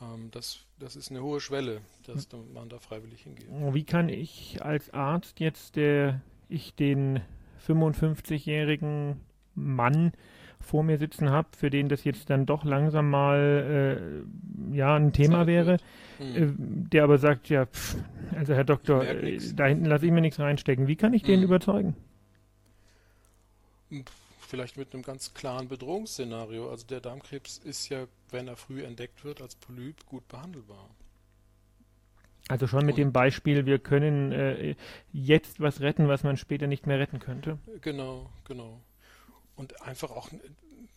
Ähm, 0.00 0.30
das, 0.30 0.60
das 0.78 0.96
ist 0.96 1.10
eine 1.10 1.22
hohe 1.22 1.40
Schwelle, 1.40 1.80
dass 2.06 2.28
man 2.52 2.68
da 2.68 2.78
freiwillig 2.78 3.22
hingeht. 3.22 3.46
Wie 3.50 3.84
kann 3.84 4.08
ich 4.08 4.62
als 4.62 4.92
Arzt 4.92 5.40
jetzt, 5.40 5.76
der 5.76 6.20
ich 6.48 6.74
den 6.74 7.20
55-jährigen 7.66 9.20
Mann 9.54 10.12
vor 10.60 10.82
mir 10.82 10.98
sitzen 10.98 11.30
habe, 11.30 11.48
für 11.56 11.70
den 11.70 11.88
das 11.88 12.04
jetzt 12.04 12.30
dann 12.30 12.46
doch 12.46 12.64
langsam 12.64 13.10
mal 13.10 14.24
äh, 14.72 14.76
ja 14.76 14.96
ein 14.96 15.12
Thema 15.12 15.38
Zeit 15.38 15.46
wäre, 15.46 15.76
hm. 16.18 16.36
äh, 16.36 16.52
der 16.92 17.04
aber 17.04 17.18
sagt, 17.18 17.48
ja, 17.48 17.66
pff, 17.66 17.96
also 18.34 18.54
Herr 18.54 18.64
Doktor, 18.64 19.04
äh, 19.04 19.38
da 19.54 19.66
hinten 19.66 19.84
lasse 19.86 20.06
ich 20.06 20.12
mir 20.12 20.20
nichts 20.20 20.40
reinstecken. 20.40 20.88
Wie 20.88 20.96
kann 20.96 21.14
ich 21.14 21.22
hm. 21.22 21.28
den 21.28 21.42
überzeugen? 21.42 21.94
Pff 23.92 24.25
vielleicht 24.46 24.76
mit 24.76 24.94
einem 24.94 25.02
ganz 25.02 25.34
klaren 25.34 25.68
Bedrohungsszenario. 25.68 26.70
Also 26.70 26.86
der 26.86 27.00
Darmkrebs 27.00 27.58
ist 27.58 27.88
ja, 27.88 28.06
wenn 28.30 28.48
er 28.48 28.56
früh 28.56 28.84
entdeckt 28.84 29.24
wird, 29.24 29.40
als 29.40 29.54
Polyp 29.56 30.06
gut 30.06 30.26
behandelbar. 30.28 30.88
Also 32.48 32.68
schon 32.68 32.86
mit 32.86 32.96
dem 32.96 33.12
Beispiel, 33.12 33.66
wir 33.66 33.80
können 33.80 34.30
äh, 34.30 34.76
jetzt 35.12 35.58
was 35.58 35.80
retten, 35.80 36.06
was 36.06 36.22
man 36.22 36.36
später 36.36 36.68
nicht 36.68 36.86
mehr 36.86 36.98
retten 36.98 37.18
könnte. 37.18 37.58
Genau, 37.80 38.30
genau. 38.44 38.80
Und 39.56 39.82
einfach 39.82 40.10
auch 40.12 40.30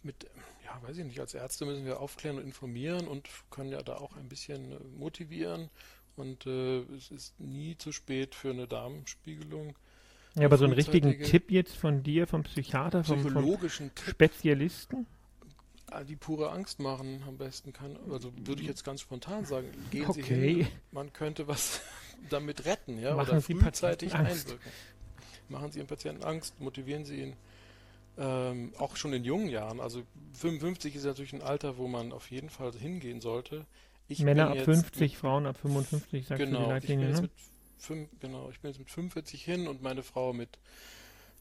mit, 0.03 0.29
ja, 0.63 0.79
weiß 0.87 0.97
ich 0.97 1.05
nicht, 1.05 1.19
als 1.19 1.33
Ärzte 1.33 1.65
müssen 1.65 1.85
wir 1.85 1.99
aufklären 1.99 2.37
und 2.37 2.43
informieren 2.43 3.07
und 3.07 3.27
können 3.49 3.71
ja 3.71 3.81
da 3.81 3.95
auch 3.95 4.15
ein 4.15 4.29
bisschen 4.29 4.71
äh, 4.71 4.79
motivieren. 4.97 5.69
Und 6.15 6.45
äh, 6.45 6.81
es 6.95 7.09
ist 7.09 7.39
nie 7.39 7.77
zu 7.77 7.91
spät 7.93 8.35
für 8.35 8.51
eine 8.51 8.67
Darmspiegelung. 8.67 9.75
Ja, 10.39 10.47
aber 10.47 10.57
so 10.57 10.65
einen 10.65 10.73
richtigen 10.73 11.21
Tipp 11.23 11.51
jetzt 11.51 11.75
von 11.75 12.03
dir, 12.03 12.27
vom 12.27 12.43
Psychiater, 12.43 13.03
vom, 13.03 13.21
vom 13.21 13.59
Spezialisten? 14.07 15.05
Ah, 15.91 16.03
die 16.03 16.15
pure 16.15 16.51
Angst 16.51 16.79
machen 16.79 17.23
am 17.27 17.37
besten 17.37 17.73
kann, 17.73 17.97
also 18.11 18.31
würde 18.45 18.61
ich 18.61 18.67
jetzt 18.67 18.83
ganz 18.83 19.01
spontan 19.01 19.45
sagen, 19.45 19.67
gehen 19.89 20.05
okay. 20.05 20.21
Sie 20.21 20.63
hin, 20.63 20.67
man 20.91 21.11
könnte 21.13 21.47
was 21.47 21.81
damit 22.29 22.65
retten, 22.65 22.99
ja, 22.99 23.15
machen 23.15 23.29
oder 23.29 23.41
Sie 23.41 23.55
frühzeitig 23.55 24.13
einwirken. 24.13 24.71
Machen 25.49 25.71
Sie 25.71 25.79
Ihren 25.79 25.87
Patienten 25.87 26.23
Angst, 26.23 26.59
motivieren 26.61 27.05
Sie 27.05 27.21
ihn 27.23 27.33
ähm, 28.19 28.73
auch 28.77 28.97
schon 28.97 29.13
in 29.13 29.23
jungen 29.23 29.49
Jahren. 29.49 29.79
Also 29.79 30.03
55 30.33 30.95
ist 30.95 31.05
natürlich 31.05 31.33
ein 31.33 31.41
Alter, 31.41 31.77
wo 31.77 31.87
man 31.87 32.11
auf 32.11 32.29
jeden 32.29 32.49
Fall 32.49 32.71
hingehen 32.73 33.19
sollte. 33.21 33.65
Ich 34.07 34.21
Männer 34.21 34.49
ab 34.49 34.59
50, 34.59 34.99
mit, 34.99 35.13
Frauen 35.13 35.45
ab 35.47 35.57
55, 35.57 36.27
sagst 36.27 36.43
genau, 36.43 36.59
du 36.59 36.65
die 36.65 36.71
Leitlinie, 36.71 37.09
ich 37.09 37.13
bin 37.13 37.15
ne? 37.15 37.21
mit 37.21 37.31
fünf, 37.81 38.09
genau, 38.19 38.49
ich 38.49 38.59
bin 38.59 38.71
jetzt 38.71 38.79
mit 38.79 38.89
45 38.89 39.43
hin 39.43 39.67
und 39.67 39.81
meine 39.81 40.03
Frau 40.03 40.33
mit 40.33 40.59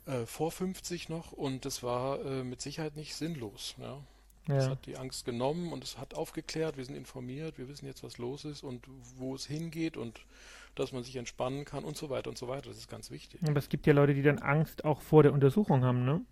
äh, 0.06 0.26
vor 0.26 0.50
50 0.50 1.08
noch 1.08 1.32
und 1.32 1.64
das 1.64 1.82
war 1.82 2.24
äh, 2.24 2.44
mit 2.44 2.60
Sicherheit 2.60 2.96
nicht 2.96 3.14
sinnlos. 3.14 3.74
Ja. 3.78 3.98
Das 4.46 4.64
ja. 4.64 4.70
hat 4.70 4.86
die 4.86 4.96
Angst 4.96 5.26
genommen 5.26 5.72
und 5.72 5.84
es 5.84 5.98
hat 5.98 6.14
aufgeklärt, 6.14 6.78
wir 6.78 6.84
sind 6.84 6.94
informiert, 6.94 7.58
wir 7.58 7.68
wissen 7.68 7.84
jetzt, 7.84 8.02
was 8.02 8.16
los 8.16 8.46
ist 8.46 8.62
und 8.62 8.86
wo 9.16 9.34
es 9.34 9.44
hingeht 9.44 9.98
und 9.98 10.20
dass 10.74 10.92
man 10.92 11.02
sich 11.02 11.16
entspannen 11.16 11.66
kann 11.66 11.84
und 11.84 11.96
so 11.96 12.08
weiter 12.08 12.30
und 12.30 12.38
so 12.38 12.48
weiter. 12.48 12.68
Das 12.68 12.78
ist 12.78 12.88
ganz 12.88 13.10
wichtig. 13.10 13.40
Aber 13.46 13.58
es 13.58 13.68
gibt 13.68 13.86
ja 13.86 13.92
Leute, 13.92 14.14
die 14.14 14.22
dann 14.22 14.38
Angst 14.38 14.84
auch 14.84 15.02
vor 15.02 15.22
der 15.22 15.34
Untersuchung 15.34 15.84
haben, 15.84 16.04
ne? 16.04 16.22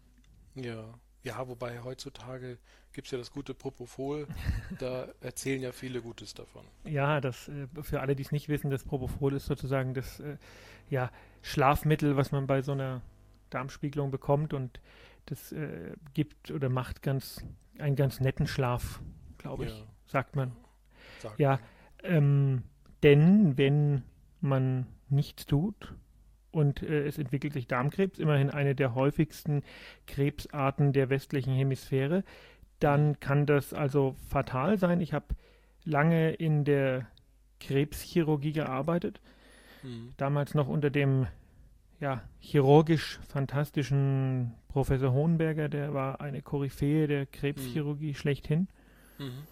Ja. 0.54 0.84
Ja, 1.26 1.48
wobei 1.48 1.82
heutzutage 1.82 2.56
gibt 2.92 3.08
es 3.08 3.10
ja 3.10 3.18
das 3.18 3.32
gute 3.32 3.52
Propofol, 3.52 4.28
da 4.78 5.08
erzählen 5.20 5.60
ja 5.60 5.72
viele 5.72 6.00
Gutes 6.00 6.34
davon. 6.34 6.64
Ja, 6.84 7.20
das 7.20 7.48
äh, 7.48 7.66
für 7.82 8.00
alle, 8.00 8.14
die 8.14 8.22
es 8.22 8.30
nicht 8.30 8.48
wissen, 8.48 8.70
das 8.70 8.84
Propofol 8.84 9.34
ist 9.34 9.46
sozusagen 9.46 9.92
das 9.92 10.20
äh, 10.20 10.36
ja, 10.88 11.10
Schlafmittel, 11.42 12.16
was 12.16 12.30
man 12.30 12.46
bei 12.46 12.62
so 12.62 12.72
einer 12.72 13.02
Darmspiegelung 13.50 14.12
bekommt 14.12 14.54
und 14.54 14.80
das 15.26 15.50
äh, 15.50 15.94
gibt 16.14 16.52
oder 16.52 16.68
macht 16.68 17.02
ganz 17.02 17.44
einen 17.76 17.96
ganz 17.96 18.20
netten 18.20 18.46
Schlaf, 18.46 19.00
glaube 19.38 19.64
ich, 19.64 19.76
ja. 19.76 19.84
sagt 20.06 20.36
man. 20.36 20.52
Sagt 21.18 21.40
ja. 21.40 21.58
Ähm, 22.04 22.62
denn 23.02 23.58
wenn 23.58 24.04
man 24.40 24.86
nichts 25.08 25.44
tut 25.44 25.92
und 26.56 26.82
äh, 26.82 27.06
es 27.06 27.18
entwickelt 27.18 27.52
sich 27.52 27.66
Darmkrebs, 27.66 28.18
immerhin 28.18 28.50
eine 28.50 28.74
der 28.74 28.94
häufigsten 28.94 29.62
Krebsarten 30.06 30.92
der 30.94 31.10
westlichen 31.10 31.54
Hemisphäre, 31.54 32.24
dann 32.80 33.20
kann 33.20 33.44
das 33.44 33.74
also 33.74 34.16
fatal 34.28 34.78
sein. 34.78 35.00
Ich 35.00 35.12
habe 35.12 35.26
lange 35.84 36.32
in 36.32 36.64
der 36.64 37.06
Krebschirurgie 37.60 38.52
gearbeitet, 38.52 39.20
mhm. 39.82 40.14
damals 40.16 40.54
noch 40.54 40.66
unter 40.66 40.88
dem 40.88 41.26
ja, 42.00 42.22
chirurgisch 42.40 43.20
fantastischen 43.28 44.54
Professor 44.68 45.12
Hohenberger, 45.12 45.68
der 45.68 45.94
war 45.94 46.20
eine 46.20 46.42
Koryphäe 46.42 47.06
der 47.06 47.26
Krebschirurgie 47.26 48.10
mhm. 48.10 48.14
schlechthin. 48.14 48.68
Mhm. 49.18 49.44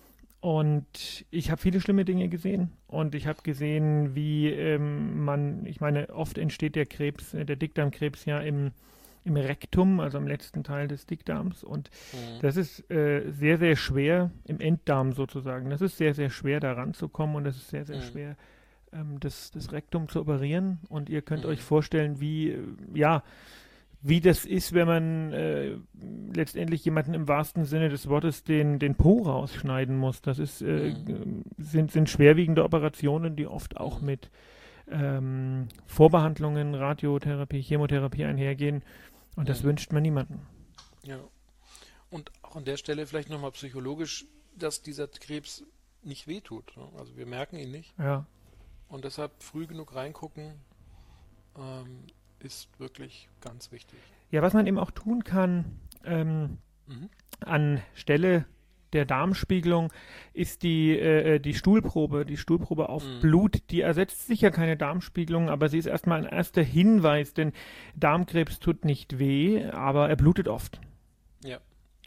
Und 0.44 1.24
ich 1.30 1.50
habe 1.50 1.58
viele 1.58 1.80
schlimme 1.80 2.04
Dinge 2.04 2.28
gesehen. 2.28 2.70
Und 2.86 3.14
ich 3.14 3.26
habe 3.26 3.40
gesehen, 3.42 4.14
wie 4.14 4.50
ähm, 4.50 5.24
man, 5.24 5.64
ich 5.64 5.80
meine, 5.80 6.10
oft 6.10 6.36
entsteht 6.36 6.76
der 6.76 6.84
Krebs, 6.84 7.32
äh, 7.32 7.46
der 7.46 7.56
Dickdarmkrebs 7.56 8.26
ja 8.26 8.40
im, 8.40 8.72
im 9.24 9.38
Rektum, 9.38 10.00
also 10.00 10.18
im 10.18 10.28
letzten 10.28 10.62
Teil 10.62 10.86
des 10.86 11.06
Dickdarms. 11.06 11.64
Und 11.64 11.88
mhm. 12.12 12.42
das 12.42 12.58
ist 12.58 12.90
äh, 12.90 13.30
sehr, 13.30 13.56
sehr 13.56 13.74
schwer 13.74 14.32
im 14.44 14.60
Enddarm 14.60 15.14
sozusagen. 15.14 15.70
Das 15.70 15.80
ist 15.80 15.96
sehr, 15.96 16.12
sehr 16.12 16.28
schwer, 16.28 16.60
da 16.60 16.72
ranzukommen 16.72 17.36
und 17.36 17.44
das 17.44 17.56
ist 17.56 17.70
sehr, 17.70 17.86
sehr 17.86 17.96
mhm. 17.96 18.02
schwer, 18.02 18.36
ähm, 18.92 19.20
das, 19.20 19.50
das 19.50 19.72
Rektum 19.72 20.10
zu 20.10 20.20
operieren. 20.20 20.78
Und 20.90 21.08
ihr 21.08 21.22
könnt 21.22 21.44
mhm. 21.44 21.52
euch 21.52 21.62
vorstellen, 21.62 22.20
wie, 22.20 22.50
äh, 22.50 22.58
ja, 22.92 23.22
wie 24.06 24.20
das 24.20 24.44
ist, 24.44 24.74
wenn 24.74 24.86
man 24.86 25.32
äh, 25.32 25.78
letztendlich 26.34 26.84
jemanden 26.84 27.14
im 27.14 27.26
wahrsten 27.26 27.64
Sinne 27.64 27.88
des 27.88 28.06
Wortes 28.06 28.44
den, 28.44 28.78
den 28.78 28.96
Po 28.96 29.22
rausschneiden 29.22 29.96
muss. 29.96 30.20
Das 30.20 30.38
ist, 30.38 30.60
äh, 30.60 30.90
mhm. 30.90 31.44
sind, 31.56 31.90
sind 31.90 32.10
schwerwiegende 32.10 32.64
Operationen, 32.64 33.34
die 33.34 33.46
oft 33.46 33.78
auch 33.78 34.02
mit 34.02 34.30
ähm, 34.90 35.68
Vorbehandlungen, 35.86 36.74
Radiotherapie, 36.74 37.62
Chemotherapie 37.62 38.26
einhergehen. 38.26 38.82
Und 39.36 39.48
das 39.48 39.62
mhm. 39.62 39.68
wünscht 39.68 39.90
man 39.90 40.02
niemandem. 40.02 40.40
Ja. 41.04 41.18
Und 42.10 42.30
auch 42.42 42.56
an 42.56 42.66
der 42.66 42.76
Stelle 42.76 43.06
vielleicht 43.06 43.30
nochmal 43.30 43.52
psychologisch, 43.52 44.26
dass 44.54 44.82
dieser 44.82 45.08
Krebs 45.08 45.64
nicht 46.02 46.26
wehtut. 46.26 46.76
Ne? 46.76 46.86
Also 46.98 47.16
wir 47.16 47.24
merken 47.24 47.56
ihn 47.56 47.70
nicht. 47.70 47.98
Ja. 47.98 48.26
Und 48.88 49.06
deshalb 49.06 49.42
früh 49.42 49.66
genug 49.66 49.94
reingucken, 49.94 50.60
ähm, 51.56 52.04
ist 52.44 52.68
wirklich 52.78 53.28
ganz 53.40 53.72
wichtig. 53.72 53.98
Ja, 54.30 54.42
was 54.42 54.54
man 54.54 54.66
eben 54.66 54.78
auch 54.78 54.90
tun 54.90 55.24
kann, 55.24 55.64
ähm, 56.04 56.58
mhm. 56.86 57.08
anstelle 57.40 58.46
der 58.94 59.04
Darmspiegelung 59.04 59.92
ist 60.32 60.62
die, 60.62 60.96
äh, 60.96 61.34
äh, 61.34 61.40
die 61.40 61.54
Stuhlprobe, 61.54 62.24
die 62.24 62.36
Stuhlprobe 62.36 62.88
auf 62.88 63.04
mhm. 63.04 63.20
Blut, 63.20 63.70
die 63.70 63.80
ersetzt 63.80 64.26
sicher 64.26 64.50
keine 64.50 64.76
Darmspiegelung, 64.76 65.50
aber 65.50 65.68
sie 65.68 65.78
ist 65.78 65.86
erstmal 65.86 66.24
ein 66.24 66.32
erster 66.32 66.62
Hinweis, 66.62 67.34
denn 67.34 67.52
Darmkrebs 67.96 68.60
tut 68.60 68.84
nicht 68.84 69.18
weh, 69.18 69.66
aber 69.66 70.08
er 70.08 70.16
blutet 70.16 70.48
oft. 70.48 70.80
Ja, 71.44 71.58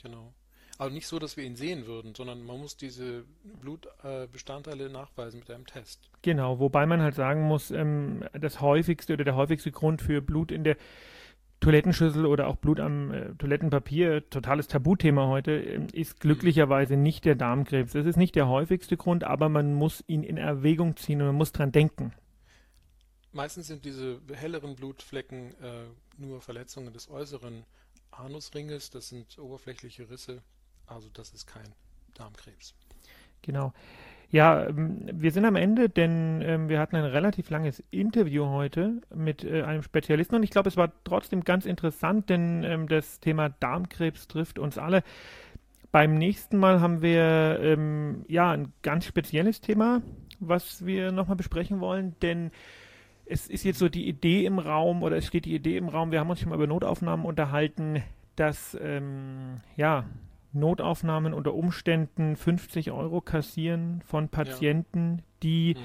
genau. 0.02 0.34
Also 0.78 0.94
nicht 0.94 1.08
so, 1.08 1.18
dass 1.18 1.38
wir 1.38 1.44
ihn 1.44 1.56
sehen 1.56 1.88
würden, 1.88 2.14
sondern 2.14 2.46
man 2.46 2.60
muss 2.60 2.78
diese 2.78 3.26
Blutbestandteile 3.62 4.86
äh, 4.86 4.90
nachweisen 4.90 5.40
mit 5.40 5.50
einem 5.50 5.66
Test. 5.66 6.10
Genau, 6.22 6.60
wobei 6.60 6.86
man 6.86 7.02
halt 7.02 7.16
sagen 7.16 7.42
muss, 7.44 7.72
ähm, 7.72 8.24
das 8.34 8.62
häufigste 8.62 9.14
oder 9.14 9.24
der 9.24 9.36
häufigste 9.36 9.72
Grund 9.72 10.04
für 10.04 10.22
Blut 10.22 10.52
in 10.52 10.64
der 10.64 10.78
Toilettenschüssel 11.62 12.28
oder 12.28 12.48
auch 12.48 12.58
Blut 12.58 12.80
am 12.80 13.12
äh, 13.12 13.34
Toilettenpapier, 13.34 14.30
totales 14.30 14.68
Tabuthema 14.68 15.28
heute, 15.28 15.52
äh, 15.52 15.88
ist 15.94 16.20
glücklicherweise 16.20 16.96
nicht 16.96 17.26
der 17.26 17.34
Darmkrebs. 17.34 17.94
Das 17.94 18.06
ist 18.06 18.18
nicht 18.18 18.36
der 18.36 18.48
häufigste 18.48 18.98
Grund, 18.98 19.24
aber 19.24 19.50
man 19.50 19.74
muss 19.74 20.04
ihn 20.06 20.22
in 20.22 20.38
Erwägung 20.38 20.96
ziehen 20.96 21.22
und 21.22 21.28
man 21.28 21.36
muss 21.36 21.54
dran 21.54 21.72
denken. 21.72 22.14
Meistens 23.32 23.68
sind 23.68 23.84
diese 23.84 24.22
helleren 24.32 24.76
Blutflecken 24.76 25.56
äh, 25.62 25.86
nur 26.18 26.42
Verletzungen 26.42 26.94
des 26.94 27.10
äußeren 27.10 27.66
Anusringes, 28.12 28.92
das 28.92 29.10
sind 29.10 29.38
oberflächliche 29.40 30.10
Risse 30.10 30.44
also 30.88 31.10
das 31.14 31.32
ist 31.32 31.46
kein 31.46 31.74
Darmkrebs. 32.16 32.74
Genau. 33.42 33.74
Ja, 34.30 34.68
ähm, 34.68 35.06
wir 35.12 35.32
sind 35.32 35.46
am 35.46 35.56
Ende, 35.56 35.88
denn 35.88 36.42
ähm, 36.42 36.70
wir 36.70 36.80
hatten 36.80 36.98
ein 36.98 37.06
relativ 37.06 37.50
langes 37.50 37.82
Interview 37.92 38.46
heute 38.48 39.02
mit 39.16 39.44
äh, 39.44 39.64
einem 39.64 39.84
Spezialisten 39.84 40.36
und 40.36 40.44
ich 40.44 40.50
glaube, 40.50 40.68
es 40.68 40.76
war 40.76 40.92
trotzdem 41.06 41.44
ganz 41.44 41.66
interessant, 41.66 42.30
denn 42.30 42.64
ähm, 42.64 42.88
das 42.90 43.22
Thema 43.22 43.50
Darmkrebs 43.50 44.28
trifft 44.28 44.60
uns 44.60 44.78
alle. 44.78 45.04
Beim 45.94 46.16
nächsten 46.16 46.58
Mal 46.58 46.82
haben 46.82 47.02
wir 47.02 47.78
ja 48.28 48.52
ein 48.52 48.74
ganz 48.84 49.06
spezielles 49.06 49.62
Thema, 49.62 50.02
was 50.40 50.86
wir 50.86 51.14
nochmal 51.14 51.38
besprechen 51.38 51.80
wollen, 51.80 52.14
denn 52.22 52.52
es 53.26 53.48
ist 53.48 53.64
jetzt 53.64 53.80
so 53.80 53.88
die 53.88 54.08
Idee 54.08 54.46
im 54.46 54.60
Raum 54.60 55.02
oder 55.02 55.16
es 55.16 55.26
steht 55.26 55.46
die 55.46 55.56
Idee 55.56 55.78
im 55.78 55.88
Raum, 55.88 56.12
wir 56.12 56.20
haben 56.20 56.30
uns 56.30 56.42
schon 56.42 56.50
mal 56.50 56.56
über 56.56 56.68
Notaufnahmen 56.68 57.26
unterhalten, 57.26 58.04
dass 58.36 58.78
ja 59.78 60.06
Notaufnahmen 60.60 61.34
unter 61.34 61.54
Umständen 61.54 62.36
50 62.36 62.92
Euro 62.92 63.22
kassieren 63.22 64.02
von 64.06 64.30
Patienten, 64.30 65.18
ja. 65.18 65.24
die 65.44 65.76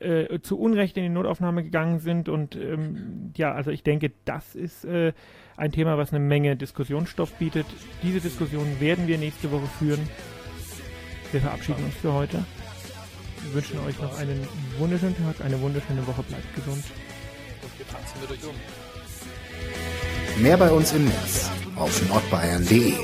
mhm. 0.00 0.06
äh, 0.06 0.40
zu 0.40 0.58
Unrecht 0.58 0.96
in 0.96 1.02
die 1.02 1.08
Notaufnahme 1.08 1.62
gegangen 1.62 1.98
sind. 1.98 2.28
Und 2.28 2.56
ähm, 2.56 3.32
ja, 3.36 3.52
also 3.52 3.70
ich 3.70 3.82
denke, 3.82 4.12
das 4.24 4.54
ist 4.54 4.84
äh, 4.84 5.12
ein 5.56 5.72
Thema, 5.72 5.98
was 5.98 6.12
eine 6.12 6.24
Menge 6.24 6.56
Diskussionsstoff 6.56 7.32
bietet. 7.34 7.66
Diese 8.02 8.20
Diskussion 8.20 8.80
werden 8.80 9.06
wir 9.06 9.18
nächste 9.18 9.50
Woche 9.50 9.66
führen. 9.66 10.00
Wir 11.32 11.40
verabschieden 11.40 11.84
uns 11.84 11.94
für 11.94 12.12
heute. 12.12 12.44
Wir 13.42 13.54
wünschen 13.54 13.78
euch 13.80 13.98
noch 14.00 14.18
einen 14.18 14.46
wunderschönen 14.78 15.16
Tag, 15.16 15.44
eine 15.44 15.60
wunderschöne 15.60 16.06
Woche. 16.06 16.22
Bleibt 16.24 16.54
gesund. 16.54 16.84
Und 17.62 17.78
wir 17.78 17.86
tanzen 17.86 18.20
mit 18.20 18.30
euch. 18.30 18.38
Mehr 20.42 20.56
bei 20.56 20.70
uns 20.70 20.92
im 20.92 21.04
Netz 21.04 21.50
auf 21.76 22.08
nordbayern.de 22.08 22.94